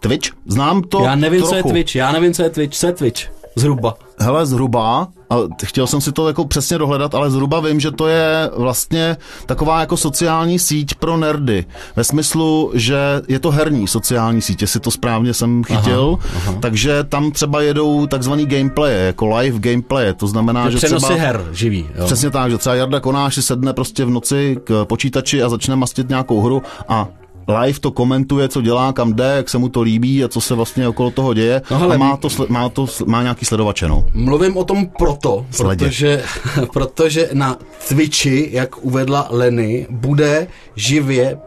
Twitch? 0.00 0.30
Znám 0.46 0.82
to 0.82 1.04
Já 1.04 1.14
nevím, 1.14 1.40
trochu. 1.40 1.50
co 1.50 1.56
je 1.56 1.62
Twitch, 1.62 1.96
já 1.96 2.12
nevím, 2.12 2.34
co 2.34 2.42
je 2.42 2.50
Twitch, 2.50 2.76
co 2.76 2.86
je 2.86 2.92
Twitch? 2.92 3.22
Zhruba. 3.56 3.94
Hele, 4.20 4.46
zhruba, 4.46 5.08
a 5.30 5.36
chtěl 5.64 5.86
jsem 5.86 6.00
si 6.00 6.12
to 6.12 6.28
jako 6.28 6.44
přesně 6.44 6.78
dohledat, 6.78 7.14
ale 7.14 7.30
zhruba 7.30 7.60
vím, 7.60 7.80
že 7.80 7.90
to 7.90 8.06
je 8.06 8.50
vlastně 8.56 9.16
taková 9.46 9.80
jako 9.80 9.96
sociální 9.96 10.58
síť 10.58 10.94
pro 10.94 11.16
nerdy. 11.16 11.64
Ve 11.96 12.04
smyslu, 12.04 12.70
že 12.74 12.98
je 13.28 13.38
to 13.38 13.50
herní 13.50 13.88
sociální 13.88 14.42
síť, 14.42 14.62
jestli 14.62 14.80
to 14.80 14.90
správně 14.90 15.34
jsem 15.34 15.64
chytil. 15.64 16.18
Aha, 16.20 16.30
aha. 16.36 16.58
Takže 16.60 17.04
tam 17.04 17.30
třeba 17.30 17.62
jedou 17.62 18.06
takzvaný 18.06 18.46
gameplay, 18.46 19.06
jako 19.06 19.26
live 19.26 19.58
gameplay. 19.58 20.14
To 20.14 20.26
znamená, 20.26 20.70
že, 20.70 20.76
Přenosy 20.76 21.04
třeba... 21.06 21.20
her 21.20 21.44
živý, 21.52 21.86
jo. 21.94 22.06
Přesně 22.06 22.30
tak, 22.30 22.50
že 22.50 22.58
třeba 22.58 22.74
Jarda 22.74 23.00
Konáš 23.00 23.34
si 23.34 23.42
sedne 23.42 23.72
prostě 23.72 24.04
v 24.04 24.10
noci 24.10 24.56
k 24.64 24.84
počítači 24.84 25.42
a 25.42 25.48
začne 25.48 25.76
mastit 25.76 26.08
nějakou 26.08 26.40
hru 26.40 26.62
a 26.88 27.08
live 27.48 27.80
to 27.80 27.90
komentuje, 27.90 28.48
co 28.48 28.60
dělá, 28.60 28.92
kam 28.92 29.12
jde, 29.12 29.32
jak 29.36 29.48
se 29.48 29.58
mu 29.58 29.68
to 29.68 29.82
líbí 29.82 30.24
a 30.24 30.28
co 30.28 30.40
se 30.40 30.54
vlastně 30.54 30.88
okolo 30.88 31.10
toho 31.10 31.34
děje 31.34 31.62
No 31.70 31.78
hele, 31.78 31.94
a 31.94 31.98
má 31.98 32.16
to, 32.16 32.28
má 32.48 32.68
to 32.68 32.86
má 33.06 33.22
nějaký 33.22 33.44
sledovače, 33.44 33.88
no. 33.88 34.04
Mluvím 34.14 34.56
o 34.56 34.64
tom 34.64 34.86
proto, 34.86 35.46
Sledě. 35.50 35.84
protože, 35.84 36.24
protože 36.72 37.28
na 37.32 37.56
Twitchi, 37.88 38.48
jak 38.52 38.84
uvedla 38.84 39.26
Leny, 39.30 39.86
bude 39.90 40.46
živě 40.76 41.38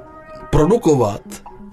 produkovat 0.49 1.21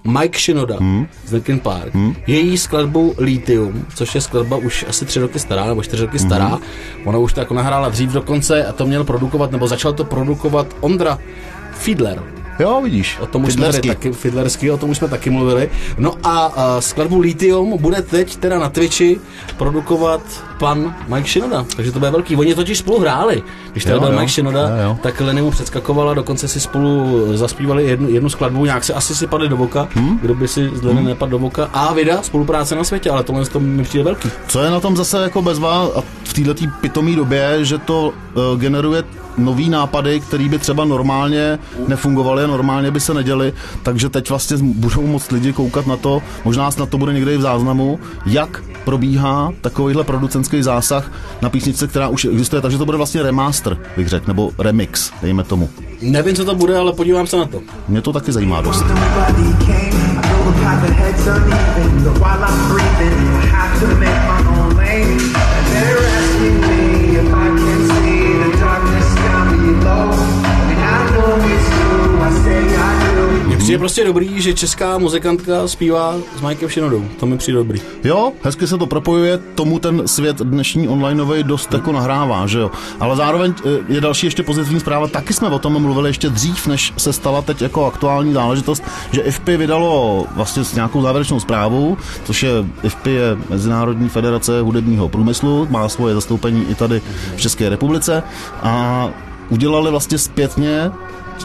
Mike 0.03 0.39
Shinoda 0.39 0.75
hmm. 0.79 1.07
z 1.25 1.31
Linkin 1.31 1.59
Park, 1.59 1.93
hmm. 1.93 2.15
její 2.27 2.57
skladbu 2.57 3.15
Lithium, 3.17 3.85
což 3.95 4.15
je 4.15 4.21
skladba 4.21 4.57
už 4.57 4.85
asi 4.89 5.05
tři 5.05 5.19
roky 5.19 5.39
stará, 5.39 5.65
nebo 5.65 5.83
čtyři 5.83 6.05
roky 6.05 6.19
stará. 6.19 6.47
Hmm. 6.47 6.59
Ona 7.05 7.17
už 7.17 7.33
to 7.33 7.39
jako 7.39 7.53
nahrála 7.53 7.89
dřív 7.89 8.11
dokonce 8.11 8.65
a 8.65 8.71
to 8.71 8.85
měl 8.85 9.03
produkovat, 9.03 9.51
nebo 9.51 9.67
začal 9.67 9.93
to 9.93 10.03
produkovat 10.03 10.75
Ondra 10.79 11.19
Fiedler. 11.71 12.23
Jo, 12.59 12.81
vidíš. 12.81 13.17
O 13.19 13.25
tom 13.25 13.43
už 13.43 13.53
jsme 13.53 13.73
taky, 13.73 14.11
Fiedlerský, 14.11 14.71
o 14.71 14.77
tom 14.77 14.89
už 14.89 14.97
jsme 14.97 15.07
taky 15.07 15.29
mluvili. 15.29 15.69
No 15.97 16.13
a 16.23 16.47
uh, 16.47 16.79
skladbu 16.79 17.19
Lithium 17.19 17.77
bude 17.77 18.01
teď 18.01 18.35
teda 18.35 18.59
na 18.59 18.69
Twitchi 18.69 19.19
produkovat 19.57 20.21
pan 20.59 20.95
Mike 21.07 21.29
Shinoda, 21.29 21.65
takže 21.75 21.91
to 21.91 21.99
bude 21.99 22.11
velký. 22.11 22.35
Oni 22.35 22.55
totiž 22.55 22.77
spolu 22.77 22.99
hráli. 22.99 23.43
Když 23.71 23.83
tady 23.83 23.95
Jo, 23.95 23.99
byl 23.99 24.11
jo. 24.13 24.19
Mike 24.19 24.31
Shinoda, 24.31 24.59
Jo, 24.59 24.83
jo. 24.83 24.97
tak 25.01 25.21
Lenny 25.21 25.41
mu 25.41 25.51
předskakovala, 25.51 26.13
dokonce 26.13 26.47
si 26.47 26.59
spolu 26.59 27.25
zaspívali 27.37 27.85
jednu, 27.85 28.09
jednu 28.09 28.29
skladbu, 28.29 28.65
nějak 28.65 28.83
se 28.83 28.93
asi 28.93 29.15
si 29.15 29.27
padli 29.27 29.49
do 29.49 29.57
voka, 29.57 29.87
hmm? 29.95 30.19
kdo 30.21 30.35
by 30.35 30.47
si 30.47 30.71
z 30.73 30.83
Lenny 30.83 30.99
hmm. 30.99 31.09
nepadl 31.09 31.31
do 31.31 31.39
voka. 31.39 31.69
A 31.73 31.93
vida, 31.93 32.21
spolupráce 32.21 32.75
na 32.75 32.83
světě, 32.83 33.09
ale 33.09 33.23
tohle 33.23 33.45
to 33.45 33.59
mi 33.59 33.83
přijde 33.83 34.03
velký. 34.03 34.29
Co 34.47 34.63
je 34.63 34.71
na 34.71 34.79
tom 34.79 34.97
zase 34.97 35.23
jako 35.23 35.41
bezva 35.41 35.87
a 35.95 36.01
v 36.23 36.33
této 36.33 36.53
pitomé 36.81 37.15
době, 37.15 37.65
že 37.65 37.77
to 37.77 38.07
uh, 38.07 38.59
generuje 38.59 39.03
nový 39.37 39.69
nápady, 39.69 40.19
které 40.19 40.49
by 40.49 40.59
třeba 40.59 40.85
normálně 40.85 41.59
nefungovaly 41.87 42.43
a 42.43 42.47
normálně 42.47 42.91
by 42.91 42.99
se 42.99 43.13
neděly, 43.13 43.53
takže 43.83 44.09
teď 44.09 44.29
vlastně 44.29 44.57
budou 44.61 45.07
moc 45.07 45.31
lidi 45.31 45.53
koukat 45.53 45.87
na 45.87 45.97
to, 45.97 46.21
možná 46.45 46.71
snad 46.71 46.89
to 46.89 46.97
bude 46.97 47.13
někde 47.13 47.33
i 47.33 47.37
v 47.37 47.41
záznamu, 47.41 47.99
jak 48.25 48.63
probíhá 48.85 49.51
takovýhle 49.61 50.03
producentský 50.03 50.48
zásah 50.61 51.11
na 51.41 51.49
písničce, 51.49 51.87
která 51.87 52.07
už 52.07 52.25
existuje, 52.25 52.61
takže 52.61 52.77
to 52.77 52.85
bude 52.85 52.97
vlastně 52.97 53.23
remaster, 53.23 53.77
bych 53.97 54.07
řekl, 54.07 54.25
nebo 54.27 54.51
remix, 54.59 55.11
dejme 55.21 55.43
tomu. 55.43 55.69
Nevím, 56.01 56.35
co 56.35 56.45
to 56.45 56.55
bude, 56.55 56.77
ale 56.77 56.93
podívám 56.93 57.27
se 57.27 57.37
na 57.37 57.45
to. 57.45 57.61
Mě 57.87 58.01
to 58.01 58.13
taky 58.13 58.31
zajímá 58.31 58.61
dost. 58.61 58.85
While 62.19 62.43
I'm 62.43 62.69
breathing, 62.69 63.17
I 63.35 63.45
have 63.47 63.79
to 63.79 63.87
make 63.95 64.21
my 64.27 64.39
own 64.49 64.75
lane. 64.75 65.19
And 65.35 65.65
they're 65.73 65.97
asking 66.17 66.61
me 66.61 66.78
přijde 73.69 73.79
prostě 73.79 74.03
dobrý, 74.03 74.41
že 74.41 74.53
česká 74.53 74.97
muzikantka 74.97 75.67
zpívá 75.67 76.15
s 76.37 76.41
Mikem 76.41 76.69
Shinodou. 76.69 77.05
To 77.19 77.25
mi 77.25 77.37
přijde 77.37 77.57
dobrý. 77.57 77.81
Jo, 78.03 78.31
hezky 78.43 78.67
se 78.67 78.77
to 78.77 78.85
propojuje, 78.85 79.37
tomu 79.37 79.79
ten 79.79 80.07
svět 80.07 80.37
dnešní 80.37 80.87
onlineový 80.87 81.43
dost 81.43 81.73
jako 81.73 81.91
nahrává, 81.91 82.47
že 82.47 82.59
jo. 82.59 82.71
Ale 82.99 83.15
zároveň 83.15 83.53
eh, 83.65 83.93
je 83.93 84.01
další 84.01 84.27
ještě 84.27 84.43
pozitivní 84.43 84.79
zpráva, 84.79 85.07
taky 85.07 85.33
jsme 85.33 85.47
o 85.47 85.59
tom 85.59 85.81
mluvili 85.81 86.09
ještě 86.09 86.29
dřív, 86.29 86.67
než 86.67 86.93
se 86.97 87.13
stala 87.13 87.41
teď 87.41 87.61
jako 87.61 87.85
aktuální 87.85 88.33
záležitost, 88.33 88.83
že 89.11 89.21
IFPI 89.21 89.57
vydalo 89.57 90.25
vlastně 90.35 90.63
s 90.63 90.73
nějakou 90.73 91.01
závěrečnou 91.01 91.39
zprávu, 91.39 91.97
což 92.23 92.43
je 92.43 92.51
IFPI 92.83 93.11
je 93.11 93.37
Mezinárodní 93.49 94.09
federace 94.09 94.61
hudebního 94.61 95.09
průmyslu, 95.09 95.67
má 95.69 95.89
svoje 95.89 96.15
zastoupení 96.15 96.65
i 96.69 96.75
tady 96.75 97.01
v 97.35 97.41
České 97.41 97.69
republice 97.69 98.23
a 98.63 99.09
udělali 99.49 99.91
vlastně 99.91 100.17
zpětně 100.17 100.91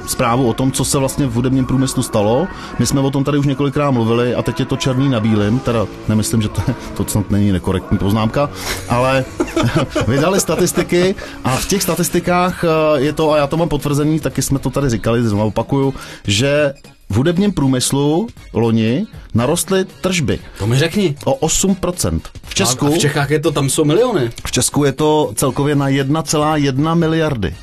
zprávu 0.07 0.49
o 0.49 0.53
tom, 0.53 0.73
co 0.73 0.85
se 0.85 0.99
vlastně 0.99 1.27
v 1.27 1.33
hudebním 1.33 1.67
průmyslu 1.67 2.03
stalo. 2.03 2.47
My 2.79 2.87
jsme 2.87 3.01
o 3.01 3.11
tom 3.11 3.25
tady 3.25 3.39
už 3.39 3.47
několikrát 3.47 3.91
mluvili 3.91 4.35
a 4.35 4.43
teď 4.43 4.61
je 4.61 4.67
to 4.67 4.77
černý 4.77 5.09
na 5.09 5.21
bílém, 5.21 5.59
teda 5.59 5.87
nemyslím, 6.09 6.43
že 6.43 6.49
to, 6.49 6.63
to 6.97 7.05
snad 7.07 7.31
není 7.31 7.53
nekorektní 7.53 7.99
poznámka, 7.99 8.51
ale 8.89 9.25
vydali 10.09 10.41
statistiky 10.41 11.15
a 11.45 11.57
v 11.57 11.67
těch 11.69 11.83
statistikách 11.83 12.65
eh, 12.65 13.01
je 13.01 13.13
to, 13.13 13.33
a 13.33 13.37
já 13.37 13.47
to 13.47 13.57
mám 13.57 13.69
potvrzený, 13.69 14.21
taky 14.21 14.43
jsme 14.43 14.59
to 14.59 14.71
tady 14.71 14.91
říkali, 14.91 15.23
znovu 15.23 15.47
opakuju, 15.47 15.95
že 16.27 16.75
v 17.11 17.17
hudebním 17.17 17.53
průmyslu 17.53 18.27
loni 18.53 19.07
narostly 19.35 19.85
tržby 20.01 20.39
To 20.59 20.67
mi 20.67 20.79
řekni. 20.79 21.17
o 21.25 21.47
8%. 21.47 22.21
V 22.43 22.55
Česku, 22.55 22.87
A 22.87 22.91
v 22.91 22.99
Čechách 22.99 23.31
je 23.31 23.41
to, 23.41 23.51
tam 23.53 23.71
jsou 23.71 23.85
miliony. 23.85 24.31
v 24.47 24.53
Česku 24.53 24.85
je 24.85 24.93
to 24.93 25.33
celkově 25.35 25.75
na 25.75 25.89
1,1 25.89 26.95
miliardy. 26.99 27.55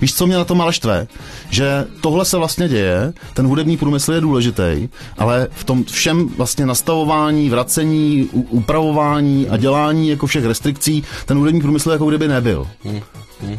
Víš, 0.00 0.14
co 0.14 0.26
mě 0.26 0.36
na 0.36 0.44
tom 0.44 0.60
ale 0.60 0.72
štve? 0.72 1.06
Že 1.50 1.86
tohle 2.00 2.24
se 2.24 2.36
vlastně 2.36 2.68
děje, 2.68 3.12
ten 3.34 3.46
hudební 3.46 3.76
průmysl 3.76 4.12
je 4.12 4.20
důležitý, 4.20 4.88
ale 5.18 5.48
v 5.50 5.64
tom 5.64 5.84
všem 5.84 6.28
vlastně 6.28 6.66
nastavování, 6.66 7.50
vracení, 7.50 8.28
upravování 8.32 9.48
a 9.48 9.56
dělání 9.56 10.08
jako 10.08 10.26
všech 10.26 10.44
restrikcí, 10.44 11.04
ten 11.26 11.38
hudební 11.38 11.60
průmysl 11.60 11.90
jako 11.90 12.06
kdyby 12.06 12.28
nebyl. 12.28 12.66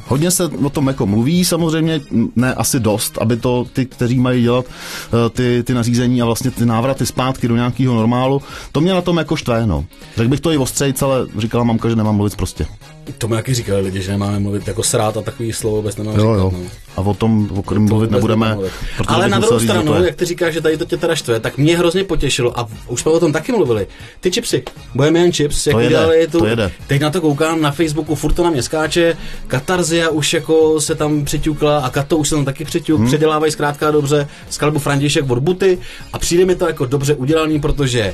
Hodně 0.08 0.32
se 0.32 0.46
o 0.46 0.70
tom 0.70 0.88
jako 0.88 1.06
mluví, 1.06 1.46
samozřejmě 1.46 2.02
ne 2.36 2.54
asi 2.54 2.80
dost, 2.80 3.18
aby 3.22 3.38
to 3.38 3.66
ty, 3.74 3.86
kteří 3.86 4.20
mají 4.20 4.42
dělat 4.44 4.66
eh, 4.66 5.30
ty, 5.30 5.64
ty 5.64 5.74
nařízení 5.74 6.22
a 6.22 6.26
vlastně 6.26 6.52
ty 6.52 6.66
návraty 6.66 7.06
zpátky 7.06 7.48
do 7.48 7.56
nějakého 7.56 7.96
normálu, 7.96 8.42
to 8.72 8.82
mě 8.82 8.94
na 8.94 9.02
tom 9.02 9.18
jako 9.18 9.36
štve, 9.36 9.68
no. 9.68 9.86
Řekl 10.18 10.30
bych 10.30 10.40
to 10.40 10.52
i 10.52 10.58
ostřejc, 10.58 11.02
ale 11.02 11.28
říkala 11.38 11.64
mamka, 11.64 11.90
že 11.90 11.96
nemám 11.96 12.16
mluvit 12.16 12.36
prostě. 12.36 12.66
To 13.18 13.28
mi 13.28 13.36
taky 13.36 13.54
říkali 13.54 13.82
lidi, 13.82 14.02
že 14.02 14.12
nemáme 14.12 14.40
mluvit 14.40 14.68
jako 14.68 14.84
srát 14.84 15.18
a 15.18 15.22
takový 15.22 15.54
slovo 15.54 15.76
vůbec 15.76 15.96
nemáme 15.98 16.18
Jo, 16.22 16.34
říkat. 16.34 16.44
jo. 16.44 16.52
No. 16.54 16.70
A 16.98 17.02
o 17.02 17.14
tom, 17.14 17.50
o 17.56 17.64
kterém 17.64 17.84
mluvit 17.84 18.12
nebudeme. 18.12 18.56
protože 18.98 19.08
Ale 19.08 19.30
na 19.30 19.40
druhou 19.40 19.60
stranu, 19.60 20.04
jak 20.04 20.16
ty 20.16 20.26
říkáš, 20.26 20.54
že 20.54 20.62
tady 20.62 20.78
to 20.78 20.86
tě 20.86 20.98
teda 20.98 21.16
štve, 21.16 21.40
tak 21.40 21.58
mě 21.58 21.78
hrozně 21.78 22.04
potěšilo 22.04 22.60
a 22.60 22.68
už 22.88 23.02
jsme 23.02 23.12
o 23.12 23.20
tom 23.20 23.34
taky 23.34 23.52
mluvili. 23.52 23.88
Ty 24.20 24.32
chipsy, 24.32 24.64
Bohemian 24.96 25.32
Chips, 25.32 25.68
jak 25.68 25.74
To 25.74 25.80
jede, 25.80 25.96
udělali 25.96 26.28
tu, 26.28 26.40
to 26.40 26.46
jede. 26.46 26.72
teď 26.88 27.02
na 27.02 27.10
to 27.10 27.22
koukám 27.22 27.62
na 27.62 27.72
Facebooku, 27.72 28.16
furt 28.16 28.34
to 28.34 28.44
na 28.44 28.50
mě 28.50 28.64
skáče, 28.64 29.18
Katarzia 29.48 30.10
už 30.10 30.34
jako 30.34 30.82
se 30.82 30.96
tam 30.96 31.26
přiťukla 31.26 31.80
a 31.80 31.90
Kato 31.90 32.18
už 32.18 32.30
se 32.30 32.36
tam 32.36 32.46
taky 32.46 32.66
přiťuk, 32.66 33.00
hmm. 33.00 33.08
předělávají 33.08 33.52
zkrátka 33.52 33.92
dobře 33.92 34.28
skladbu 34.50 34.80
František 34.80 35.30
od 35.30 35.40
Buty 35.40 35.78
a 36.14 36.20
přijde 36.20 36.46
mi 36.46 36.56
to 36.56 36.68
jako 36.68 36.86
dobře 36.86 37.16
udělaný, 37.16 37.60
protože 37.60 38.14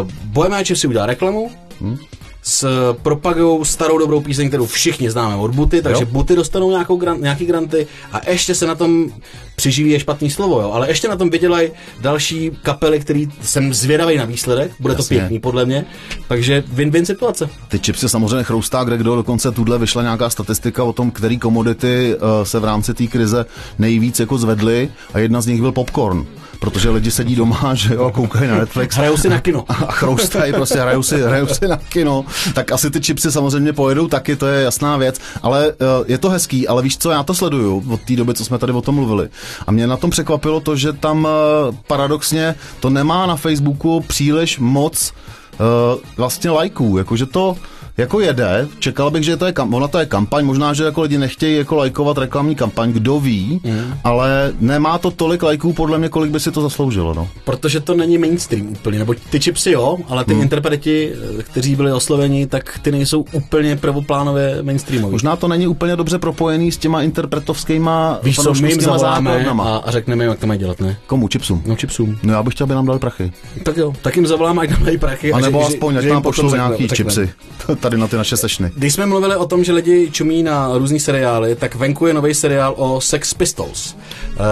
uh, 0.00 0.08
Bohemian 0.24 0.64
Chips 0.64 0.80
si 0.80 0.86
udělal 0.86 1.06
reklamu, 1.06 1.50
Hmm. 1.80 1.98
S 2.42 2.94
propagují 3.02 3.64
starou 3.64 3.98
dobrou 3.98 4.20
píseň, 4.20 4.48
kterou 4.48 4.66
všichni 4.66 5.10
známe 5.10 5.36
od 5.36 5.54
Buty, 5.54 5.82
takže 5.82 6.02
Jo. 6.02 6.08
Buty 6.12 6.36
dostanou 6.36 6.70
nějakou 6.70 6.96
grant, 6.96 7.20
nějaký 7.20 7.46
granty 7.46 7.86
a 8.12 8.30
ještě 8.30 8.54
se 8.54 8.66
na 8.66 8.74
tom 8.74 9.10
přiživí 9.56 9.90
je 9.90 10.00
špatný 10.00 10.30
slovo, 10.30 10.60
jo, 10.60 10.72
ale 10.72 10.88
ještě 10.88 11.08
na 11.08 11.16
tom 11.16 11.30
vydělají 11.30 11.70
další 12.00 12.50
kapely, 12.62 13.00
který 13.00 13.28
jsem 13.42 13.74
zvědavý 13.74 14.16
na 14.16 14.24
výsledek, 14.24 14.72
bude 14.80 14.94
Jasně. 14.94 15.16
to 15.16 15.20
pěkný 15.20 15.38
podle 15.38 15.64
mě, 15.64 15.84
takže 16.28 16.64
win-win 16.74 17.04
situace. 17.04 17.48
Ty 17.68 17.78
chipsy 17.78 18.08
samozřejmě 18.08 18.44
chroustá, 18.44 18.84
kde 18.84 18.96
kdo 18.96 19.16
dokonce 19.16 19.52
tuhle 19.52 19.78
vyšla 19.78 20.02
nějaká 20.02 20.30
statistika 20.30 20.84
o 20.84 20.92
tom, 20.92 21.10
který 21.10 21.38
komodity 21.38 22.14
uh, 22.14 22.44
se 22.44 22.58
v 22.58 22.64
rámci 22.64 22.94
té 22.94 23.06
krize 23.06 23.46
nejvíc 23.78 24.20
jako 24.20 24.38
zvedly 24.38 24.88
a 25.14 25.18
jedna 25.18 25.40
z 25.40 25.46
nich 25.46 25.60
byl 25.60 25.72
popcorn. 25.72 26.26
Protože 26.62 26.90
lidi 26.90 27.10
sedí 27.10 27.34
doma, 27.36 27.74
že 27.74 27.94
jo, 27.94 28.04
a 28.04 28.10
koukají 28.10 28.50
na 28.50 28.58
Netflix. 28.58 28.96
Hrajou 28.96 29.16
si 29.16 29.28
na 29.28 29.40
kino. 29.40 29.64
a 29.68 29.92
chroustají, 29.92 30.52
prostě 30.52 30.80
hrajou 30.80 31.02
si, 31.02 31.22
hrajou 31.22 31.46
si 31.46 31.68
na 31.68 31.76
kino, 31.76 32.24
tak 32.54 32.72
asi 32.72 32.90
ty 32.90 33.00
chipsy 33.00 33.32
samozřejmě 33.32 33.72
pojedou 33.72 34.08
taky, 34.08 34.36
to 34.36 34.46
je 34.46 34.62
jasná 34.62 34.96
věc, 34.96 35.20
ale 35.42 35.68
uh, 35.68 35.74
je 36.06 36.18
to 36.18 36.30
hezký, 36.30 36.68
ale 36.68 36.82
víš 36.82 36.98
co, 36.98 37.10
já 37.10 37.22
to 37.22 37.34
sleduju 37.34 37.84
od 37.90 38.00
té 38.00 38.16
doby, 38.16 38.34
co 38.34 38.44
jsme 38.44 38.58
tady 38.58 38.72
o 38.72 38.82
tom 38.82 38.94
mluvili. 38.94 39.28
A 39.66 39.72
mě 39.72 39.86
na 39.86 39.96
tom 39.96 40.10
překvapilo 40.10 40.60
to, 40.60 40.76
že 40.76 40.92
tam 40.92 41.24
uh, 41.24 41.74
paradoxně 41.86 42.54
to 42.80 42.90
nemá 42.90 43.26
na 43.26 43.36
Facebooku 43.36 44.00
příliš 44.00 44.58
moc 44.58 45.12
uh, 45.12 46.00
vlastně 46.16 46.50
lajků, 46.50 46.98
jakože 46.98 47.26
to 47.26 47.56
jako 48.02 48.20
jede, 48.20 48.68
čekal 48.78 49.10
bych, 49.10 49.24
že 49.24 49.36
to 49.36 49.46
je, 49.46 49.52
kam, 49.52 49.74
ona 49.74 49.88
to 49.88 49.98
je 49.98 50.06
kampaň, 50.06 50.44
možná, 50.44 50.72
že 50.72 50.84
jako 50.84 51.02
lidi 51.02 51.18
nechtějí 51.18 51.56
jako 51.56 51.76
lajkovat 51.76 52.18
reklamní 52.18 52.54
kampaň, 52.54 52.92
kdo 52.92 53.20
ví, 53.20 53.60
mm. 53.64 53.94
ale 54.04 54.52
nemá 54.60 54.98
to 54.98 55.10
tolik 55.10 55.42
lajků 55.42 55.72
podle 55.72 55.98
mě, 55.98 56.08
kolik 56.08 56.30
by 56.30 56.40
si 56.40 56.50
to 56.50 56.62
zasloužilo, 56.62 57.14
no. 57.14 57.28
Protože 57.44 57.80
to 57.80 57.94
není 57.94 58.18
mainstream 58.18 58.68
úplně, 58.68 58.98
nebo 58.98 59.14
ty 59.30 59.40
chipsy 59.40 59.70
jo, 59.70 59.98
ale 60.08 60.24
ty 60.24 60.32
hmm. 60.32 60.42
interpreti, 60.42 61.12
kteří 61.42 61.76
byli 61.76 61.92
osloveni, 61.92 62.46
tak 62.46 62.78
ty 62.82 62.92
nejsou 62.92 63.24
úplně 63.32 63.76
prvoplánově 63.76 64.58
mainstreamoví. 64.62 65.12
Možná 65.12 65.36
to 65.36 65.48
není 65.48 65.66
úplně 65.66 65.96
dobře 65.96 66.18
propojený 66.18 66.72
s 66.72 66.78
těma 66.78 67.02
interpretovskýma 67.02 68.18
Víš, 68.22 68.36
co 68.36 68.54
my 68.54 68.70
jim 68.70 69.60
a, 69.60 69.76
a 69.76 69.90
řekneme 69.90 70.24
jim, 70.24 70.30
jak 70.30 70.38
to 70.38 70.46
mají 70.46 70.60
dělat, 70.60 70.80
ne? 70.80 70.96
Komu, 71.06 71.28
čipsům? 71.28 71.62
No 71.66 71.76
chipsům. 71.76 72.18
No 72.22 72.32
já 72.32 72.42
bych 72.42 72.54
chtěl, 72.54 72.64
aby 72.64 72.74
nám 72.74 72.86
dali 72.86 72.98
prachy. 72.98 73.32
Tak 73.62 73.76
jo, 73.76 73.92
tak 74.02 74.16
jim 74.16 74.26
zavoláme, 74.26 74.62
ať 74.62 74.70
nám 74.70 74.84
dají 74.84 74.98
prachy. 74.98 75.32
A 75.32 75.40
nebo 75.40 75.60
že- 75.60 75.66
aspoň, 75.66 75.94
že- 75.94 75.98
ať 75.98 76.06
nám 76.06 76.22
pošlou 76.22 76.54
nějaký 76.54 76.88
čipsy. 76.88 77.30
Tady 77.92 78.00
na 78.00 78.06
ty 78.08 78.16
naše 78.16 78.36
sešny. 78.36 78.70
Když 78.74 78.94
jsme 78.94 79.06
mluvili 79.06 79.36
o 79.36 79.46
tom, 79.46 79.64
že 79.64 79.72
lidi 79.72 80.10
čumí 80.12 80.42
na 80.42 80.68
různý 80.78 81.00
seriály, 81.00 81.54
tak 81.54 81.74
venku 81.74 82.06
je 82.06 82.14
nový 82.14 82.34
seriál 82.34 82.74
o 82.76 83.00
Sex 83.00 83.34
Pistols. 83.34 83.96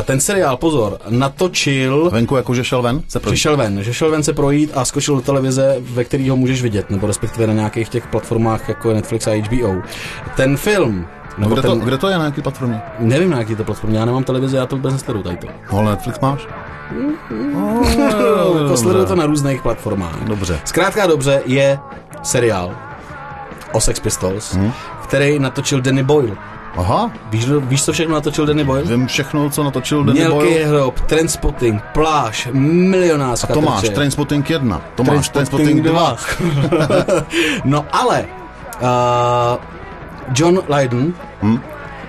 Eh, 0.00 0.02
Ten 0.02 0.20
seriál, 0.20 0.56
pozor, 0.56 0.98
natočil, 1.08 2.10
Venku 2.12 2.36
jakože 2.36 2.64
šel 2.64 2.82
ven? 2.82 3.00
Se 3.08 3.18
že 3.18 3.20
projít. 3.20 3.36
šel 3.38 3.56
ven, 3.56 3.82
že 3.82 3.94
šel 3.94 4.10
ven 4.10 4.22
se 4.22 4.32
projít 4.32 4.70
a 4.74 4.84
skočil 4.84 5.14
do 5.14 5.20
televize, 5.20 5.76
ve 5.80 6.04
který 6.04 6.28
ho 6.30 6.36
můžeš 6.36 6.62
vidět, 6.62 6.90
nebo 6.90 7.06
respektive 7.06 7.46
na 7.46 7.52
nějakých 7.52 7.88
těch 7.88 8.06
platformách 8.06 8.68
jako 8.68 8.88
je 8.88 8.94
Netflix 8.94 9.26
a 9.26 9.42
HBO. 9.42 9.82
Ten 10.36 10.56
film, 10.56 11.06
No, 11.38 11.48
kde, 11.48 11.62
to, 11.62 11.68
ten, 11.70 11.80
kde 11.80 11.98
to 11.98 12.08
je, 12.08 12.18
na 12.18 12.24
jaký 12.24 12.42
platformě? 12.42 12.80
nevím 12.98 13.30
na 13.30 13.38
jaký 13.38 13.56
to 13.56 13.64
platformě, 13.64 13.98
já 13.98 14.04
nemám 14.04 14.24
televizi, 14.24 14.56
já 14.56 14.66
to 14.66 14.76
vůbec 14.76 14.92
nesleduju 14.92 15.22
tady 15.24 15.36
to. 15.36 15.46
No, 15.72 15.78
ale 15.78 15.90
Netflix 15.90 16.20
máš? 16.20 16.46
No, 17.54 17.82
jako 18.62 18.76
sleduju 18.76 19.06
to 19.06 19.14
na 19.14 19.26
různých 19.26 19.62
platformách. 19.62 20.24
Dobře. 20.24 20.60
Zkrátka 20.64 21.06
dobře 21.06 21.42
je 21.46 21.78
seriál 22.22 22.74
o 23.72 23.80
Sex 23.80 24.00
Pistols, 24.00 24.52
Hmm. 24.54 24.72
který 25.02 25.38
natočil 25.38 25.80
Danny 25.80 26.02
Boyle. 26.02 26.36
Aha, 26.76 27.10
Víš, 27.30 27.46
víš, 27.60 27.84
co 27.84 27.92
všechno 27.92 28.14
natočil 28.14 28.46
Danny 28.46 28.64
Boyle? 28.64 28.84
vím 28.84 29.06
všechno, 29.06 29.50
co 29.50 29.64
natočil 29.64 30.04
Danny 30.04 30.20
Mělký 30.20 30.36
Boyle. 30.36 30.64
hrob, 30.66 31.00
Transpotting, 31.00 31.82
pláž, 31.92 32.48
milionářská 32.52 33.54
Tomáš, 33.54 33.80
trče. 33.80 33.94
Trainspotting 33.94 34.50
1, 34.50 34.82
Tomáš, 34.94 35.28
Trainspotting 35.28 35.82
Trainspotting 35.82 36.78
2. 36.78 37.24
no 37.64 37.86
ale 37.92 38.24
uh, 38.80 39.58
John 40.34 40.60
Lydon 40.76 41.12
Hm? 41.42 41.60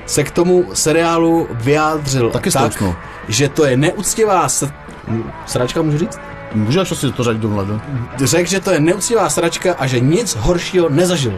se 0.05 0.23
k 0.23 0.31
tomu 0.31 0.65
seriálu 0.73 1.47
vyjádřil 1.51 2.29
Taky 2.31 2.51
tak, 2.51 2.83
že 3.27 3.49
to 3.49 3.65
je 3.65 3.77
neúctivá 3.77 4.49
s... 4.49 4.69
sračka, 5.45 5.81
můžu 5.81 5.97
říct? 5.97 6.19
Můžeš 6.53 6.91
asi 6.91 7.11
to 7.11 7.23
řadit 7.23 7.41
domhle, 7.41 7.65
Řekl, 8.23 8.49
že 8.49 8.59
to 8.59 8.71
je 8.71 8.79
neúctivá 8.79 9.29
sračka 9.29 9.75
a 9.79 9.87
že 9.87 9.99
nic 9.99 10.35
horšího 10.35 10.89
nezažil. 10.89 11.33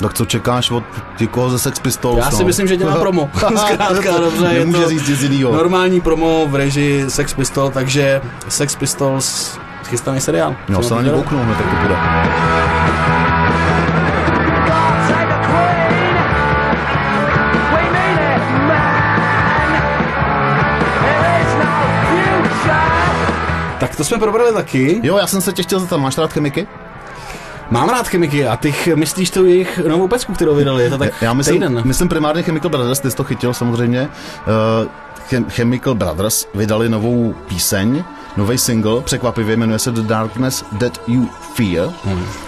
Tak 0.00 0.14
co 0.14 0.24
čekáš 0.24 0.70
od 0.70 0.84
někoho 1.20 1.50
ze 1.50 1.58
Sex 1.58 1.78
Pistols? 1.78 2.18
Já 2.18 2.30
si 2.30 2.42
no? 2.42 2.46
myslím, 2.46 2.66
že 2.66 2.76
dělá 2.76 2.96
promo. 2.96 3.30
Zkrátka, 3.56 4.18
dobře, 4.18 4.46
je 4.52 4.58
Nemůže 4.58 4.82
to 4.82 4.88
říct 4.88 5.22
jinýho. 5.22 5.52
normální 5.52 6.00
promo 6.00 6.46
v 6.46 6.54
režii 6.54 7.10
Sex 7.10 7.34
Pistols, 7.34 7.74
takže 7.74 8.20
Sex 8.48 8.76
Pistols 8.76 9.58
chystaný 9.84 10.20
seriál. 10.20 10.54
Jo, 10.68 10.82
se 10.82 10.94
na 10.94 11.02
ně 11.02 11.10
kouknou, 11.10 11.38
hned, 11.38 11.56
tak 11.56 11.66
to 11.70 11.76
bude. 11.82 12.77
To 23.98 24.04
jsme 24.04 24.18
probrali 24.18 24.52
taky. 24.52 25.00
Jo, 25.02 25.16
já 25.16 25.26
jsem 25.26 25.40
se 25.40 25.52
tě 25.52 25.62
chtěl 25.62 25.80
zeptat, 25.80 25.96
máš 25.96 26.18
rád 26.18 26.32
chemiky? 26.32 26.66
Mám 27.70 27.88
rád 27.88 28.08
chemiky 28.08 28.46
a 28.46 28.56
ty 28.56 28.74
myslíš 28.94 29.30
tu 29.30 29.46
jejich 29.46 29.78
novou 29.78 30.08
pecku, 30.08 30.32
kterou 30.32 30.54
vydali, 30.54 30.82
je 30.82 30.90
to 30.90 30.98
tak 30.98 31.22
Já 31.22 31.32
myslím, 31.32 31.54
týden. 31.54 31.80
myslím 31.84 32.08
primárně 32.08 32.42
Chemical 32.42 32.70
Brothers, 32.70 33.00
ty 33.00 33.10
jsi 33.10 33.16
to 33.16 33.24
chytil 33.24 33.54
samozřejmě. 33.54 34.08
Uh, 34.82 34.88
Chemical 35.48 35.94
Brothers 35.94 36.46
vydali 36.54 36.88
novou 36.88 37.34
píseň, 37.48 38.04
nový 38.36 38.58
single, 38.58 39.00
překvapivě 39.00 39.56
jmenuje 39.56 39.78
se 39.78 39.90
The 39.92 40.02
Darkness 40.02 40.64
That 40.80 41.00
You 41.06 41.28
Fear. 41.54 41.88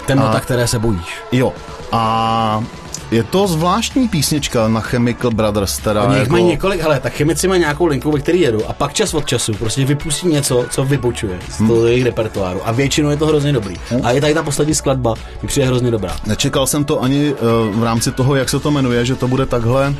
Temnota, 0.05 0.39
které 0.39 0.67
se 0.67 0.79
bojíš. 0.79 1.17
Jo, 1.31 1.53
a 1.91 2.63
je 3.11 3.23
to 3.23 3.47
zvláštní 3.47 4.07
písnička 4.07 4.67
na 4.67 4.81
Chemical 4.81 5.31
Brothers, 5.31 5.77
teda 5.77 6.03
Oni 6.03 6.17
jako... 6.17 6.31
mají 6.31 6.43
několik, 6.43 6.81
hele, 6.81 6.99
tak 6.99 7.13
chemici 7.13 7.47
mají 7.47 7.59
nějakou 7.59 7.85
linku, 7.85 8.11
ve 8.11 8.19
který 8.19 8.41
jedu 8.41 8.69
a 8.69 8.73
pak 8.73 8.93
čas 8.93 9.13
od 9.13 9.25
času 9.25 9.53
prostě 9.53 9.85
vypustí 9.85 10.27
něco, 10.27 10.65
co 10.69 10.85
vybočuje 10.85 11.39
z 11.49 11.57
Hmm. 11.59 11.67
toho 11.67 11.85
jejich 11.87 12.03
repertoáru 12.05 12.59
a 12.67 12.71
většinou 12.71 13.09
je 13.09 13.17
to 13.17 13.25
hrozně 13.25 13.53
dobrý. 13.53 13.75
A 14.03 14.11
je 14.11 14.21
tady 14.21 14.33
ta 14.33 14.43
poslední 14.43 14.75
skladba, 14.75 15.13
mi 15.41 15.47
přijde 15.47 15.67
hrozně 15.67 15.91
dobrá. 15.91 16.15
Nečekal 16.25 16.67
jsem 16.67 16.83
to 16.85 17.01
ani 17.03 17.33
uh, 17.33 17.79
v 17.79 17.83
rámci 17.83 18.11
toho, 18.11 18.35
jak 18.35 18.49
se 18.49 18.59
to 18.59 18.71
jmenuje, 18.71 19.05
že 19.05 19.15
to 19.15 19.27
bude 19.27 19.45
takhle 19.45 19.93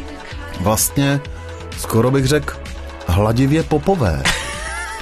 vlastně, 0.59 1.21
skoro 1.77 2.11
bych 2.11 2.25
řekl, 2.25 2.53
hladivě 3.11 3.63
popové. 3.63 4.23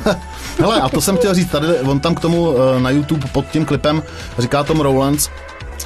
Hele, 0.59 0.81
a 0.81 0.89
to 0.89 1.01
jsem 1.01 1.17
chtěl 1.17 1.33
říct, 1.33 1.51
tady 1.51 1.67
on 1.79 1.99
tam 1.99 2.15
k 2.15 2.19
tomu 2.19 2.49
uh, 2.49 2.55
na 2.79 2.89
YouTube 2.89 3.27
pod 3.31 3.45
tím 3.45 3.65
klipem 3.65 4.03
říká 4.39 4.63
Tom 4.63 4.79
Rowlands, 4.81 5.29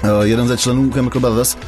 uh, 0.03 0.09
jeden 0.21 0.47
ze 0.47 0.57
členů 0.57 0.91
Chemical 0.91 1.21
Brothers, 1.21 1.55
uh, 1.55 1.59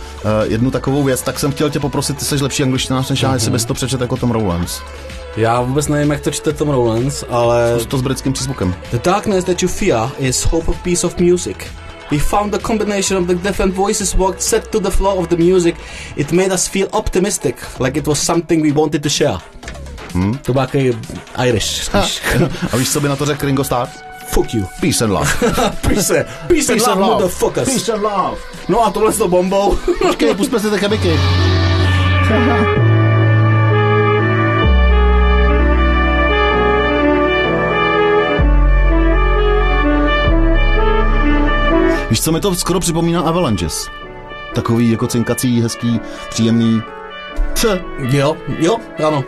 jednu 0.43 0.71
takovou 0.71 1.03
věc, 1.03 1.21
tak 1.21 1.39
jsem 1.39 1.51
chtěl 1.51 1.69
tě 1.69 1.79
poprosit, 1.79 2.17
ty 2.17 2.25
jsi 2.25 2.35
lepší 2.35 2.63
angličtinář 2.63 3.09
než 3.09 3.21
já, 3.21 3.33
jestli 3.33 3.51
bys 3.51 3.65
to 3.65 3.73
přečet 3.73 4.01
jako 4.01 4.17
Tom 4.17 4.31
Rowlands. 4.31 4.81
Já 5.37 5.61
vůbec 5.61 5.87
nevím, 5.87 6.11
jak 6.11 6.21
to 6.21 6.31
čte 6.31 6.53
Tom 6.53 6.69
Rowlands, 6.69 7.23
ale 7.29 7.79
To 7.87 7.97
s 7.97 8.01
britským 8.01 8.33
přízvukem. 8.33 8.75
The 8.91 8.99
darkness 9.03 9.43
that 9.43 9.61
you 9.61 9.69
fear 9.69 10.09
is 10.17 10.45
hope 10.45 10.71
of 10.71 10.77
piece 10.83 11.07
of 11.07 11.19
music. 11.19 11.57
We 12.11 12.19
found 12.19 12.53
the 12.53 12.59
combination 12.59 13.23
of 13.23 13.27
the 13.27 13.33
different 13.33 13.73
voices 13.73 14.15
worked 14.15 14.41
set 14.41 14.67
to 14.67 14.79
the 14.79 14.89
flow 14.89 15.19
of 15.19 15.27
the 15.27 15.37
music. 15.37 15.75
It 16.15 16.31
made 16.31 16.53
us 16.53 16.67
feel 16.67 16.87
optimistic, 16.91 17.79
like 17.79 17.99
it 17.99 18.07
was 18.07 18.19
something 18.19 18.61
we 18.61 18.71
wanted 18.71 19.03
to 19.03 19.09
share. 19.09 19.37
Hmm? 20.15 20.37
To 20.37 20.53
byl 20.53 20.61
takový 20.61 20.97
Irish. 21.45 21.95
A 22.71 22.77
víš, 22.77 22.91
co 22.91 23.01
by 23.01 23.09
na 23.09 23.15
to 23.15 23.25
řekl 23.25 23.45
Ringo 23.45 23.63
Starr? 23.63 23.87
Fuck 24.27 24.53
you. 24.53 24.65
Peace 24.81 25.03
and 25.03 25.13
love. 25.13 25.29
Peace, 25.81 26.25
peace 26.47 26.73
and 26.73 26.81
love, 26.81 27.01
motherfuckers. 27.01 27.69
Peace 27.69 27.93
and 27.93 28.01
love. 28.01 28.37
No 28.69 28.85
a 28.85 28.91
tohle 28.91 29.11
s 29.13 29.17
tou 29.17 29.27
bombou. 29.27 29.77
Počkej, 30.01 30.33
pusťme 30.33 30.59
si 30.59 30.69
ty 30.71 30.77
chemiky. 30.77 31.19
Víš, 42.09 42.21
co 42.21 42.31
mi 42.31 42.39
to 42.39 42.55
skoro 42.55 42.79
připomíná 42.79 43.21
Avalanches? 43.21 43.87
Takový 44.53 44.91
jako 44.91 45.07
cinkací, 45.07 45.61
hezký, 45.61 45.99
příjemný. 46.29 46.81
Tch. 47.53 47.65
jo, 47.99 48.37
jo, 48.59 48.77
ano. 49.07 49.23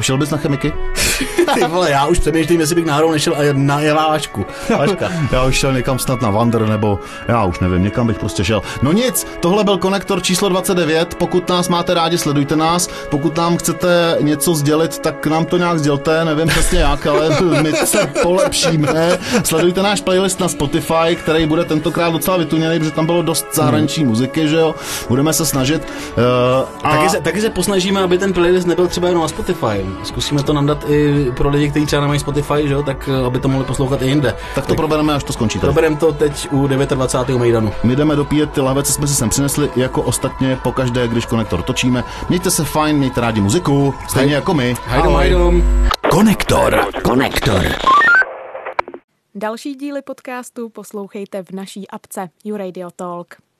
Šel 0.00 0.18
bys 0.18 0.30
na 0.30 0.38
chemiky? 0.38 0.72
Ty 1.54 1.64
vole, 1.64 1.90
já 1.90 2.06
už 2.06 2.18
přemýšlím, 2.18 2.60
jestli 2.60 2.74
bych 2.74 2.84
náhodou 2.84 3.10
nešel 3.10 3.34
a 3.34 3.40
na 3.52 3.80
jelávačku. 3.80 4.46
Vaška. 4.78 5.10
Já 5.32 5.44
už 5.44 5.54
šel 5.54 5.72
někam 5.72 5.98
snad 5.98 6.22
na 6.22 6.30
Wander, 6.30 6.68
nebo 6.68 7.00
já 7.28 7.44
už 7.44 7.60
nevím, 7.60 7.82
někam 7.82 8.06
bych 8.06 8.18
prostě 8.18 8.44
šel. 8.44 8.62
No 8.82 8.92
nic, 8.92 9.26
tohle 9.40 9.64
byl 9.64 9.78
konektor 9.78 10.22
číslo 10.22 10.48
29, 10.48 11.14
pokud 11.14 11.48
nás 11.48 11.68
máte 11.68 11.94
rádi, 11.94 12.18
sledujte 12.18 12.56
nás, 12.56 12.88
pokud 13.10 13.36
nám 13.36 13.56
chcete 13.56 14.16
něco 14.20 14.54
sdělit, 14.54 14.98
tak 14.98 15.26
nám 15.26 15.44
to 15.44 15.56
nějak 15.56 15.78
sdělte, 15.78 16.24
nevím 16.24 16.48
přesně 16.48 16.78
jak, 16.78 17.06
ale 17.06 17.36
my 17.62 17.72
se 17.72 18.06
polepšíme. 18.22 19.18
Sledujte 19.44 19.82
náš 19.82 20.00
playlist 20.00 20.40
na 20.40 20.48
Spotify, 20.48 21.16
který 21.16 21.46
bude 21.46 21.64
tentokrát 21.64 22.12
docela 22.12 22.36
vytuněný, 22.36 22.78
protože 22.78 22.90
tam 22.90 23.06
bylo 23.06 23.22
dost 23.22 23.46
zahraniční 23.52 24.04
muziky, 24.04 24.48
že 24.48 24.56
jo, 24.56 24.74
budeme 25.08 25.32
se 25.32 25.46
snažit. 25.46 25.82
Uh, 26.16 26.68
a... 26.82 26.96
Taky 26.96 27.08
se, 27.08 27.20
taky 27.20 27.40
se 27.40 27.50
posnažíme, 27.50 28.02
aby 28.02 28.18
ten 28.18 28.32
playlist 28.32 28.66
nebyl 28.66 28.86
třeba 28.86 29.08
jenom 29.08 29.22
na 29.22 29.28
Spotify. 29.28 29.86
Zkusíme 30.02 30.42
to 30.42 30.52
nandat 30.52 30.84
i 30.88 31.05
pro 31.36 31.48
lidi, 31.48 31.70
kteří 31.70 31.86
třeba 31.86 32.02
nemají 32.02 32.20
Spotify, 32.20 32.68
že? 32.68 32.74
jo, 32.74 32.82
tak 32.82 33.08
eh, 33.08 33.26
aby 33.26 33.40
to 33.40 33.48
mohli 33.48 33.64
poslouchat 33.64 34.02
i 34.02 34.06
jinde. 34.06 34.34
tak 34.54 34.66
to 34.66 34.74
probereme, 34.74 35.14
až 35.14 35.24
to 35.24 35.32
skončí. 35.32 35.58
Probereme 35.58 35.96
to 35.96 36.12
teď 36.12 36.48
u 36.50 36.66
29. 36.66 37.38
Mejdanu. 37.40 37.72
My 37.82 37.96
jdeme 37.96 38.16
dopíjet 38.16 38.50
ty 38.50 38.60
lahve, 38.60 38.82
co 38.82 38.92
jsme 38.92 39.06
si 39.06 39.14
sem 39.14 39.28
přinesli, 39.28 39.70
jako 39.76 40.02
ostatně 40.02 40.58
pokaždé, 40.62 41.08
když 41.08 41.26
konektor 41.26 41.62
točíme. 41.62 42.04
Mějte 42.28 42.50
se 42.50 42.64
fajn, 42.64 42.96
mějte 42.96 43.20
rádi 43.20 43.40
muziku, 43.40 43.94
stejně 44.08 44.34
jako 44.34 44.54
my. 44.54 44.74
Hajdom, 44.86 45.14
hajdom. 45.14 45.62
Konektor. 46.10 46.80
Konektor. 47.04 47.62
Další 49.34 49.74
díly 49.74 50.02
podcastu 50.02 50.68
poslouchejte 50.68 51.42
v 51.42 51.50
naší 51.50 51.88
apce 51.88 52.28
YouRadio 52.44 52.90
Talk. 52.96 53.45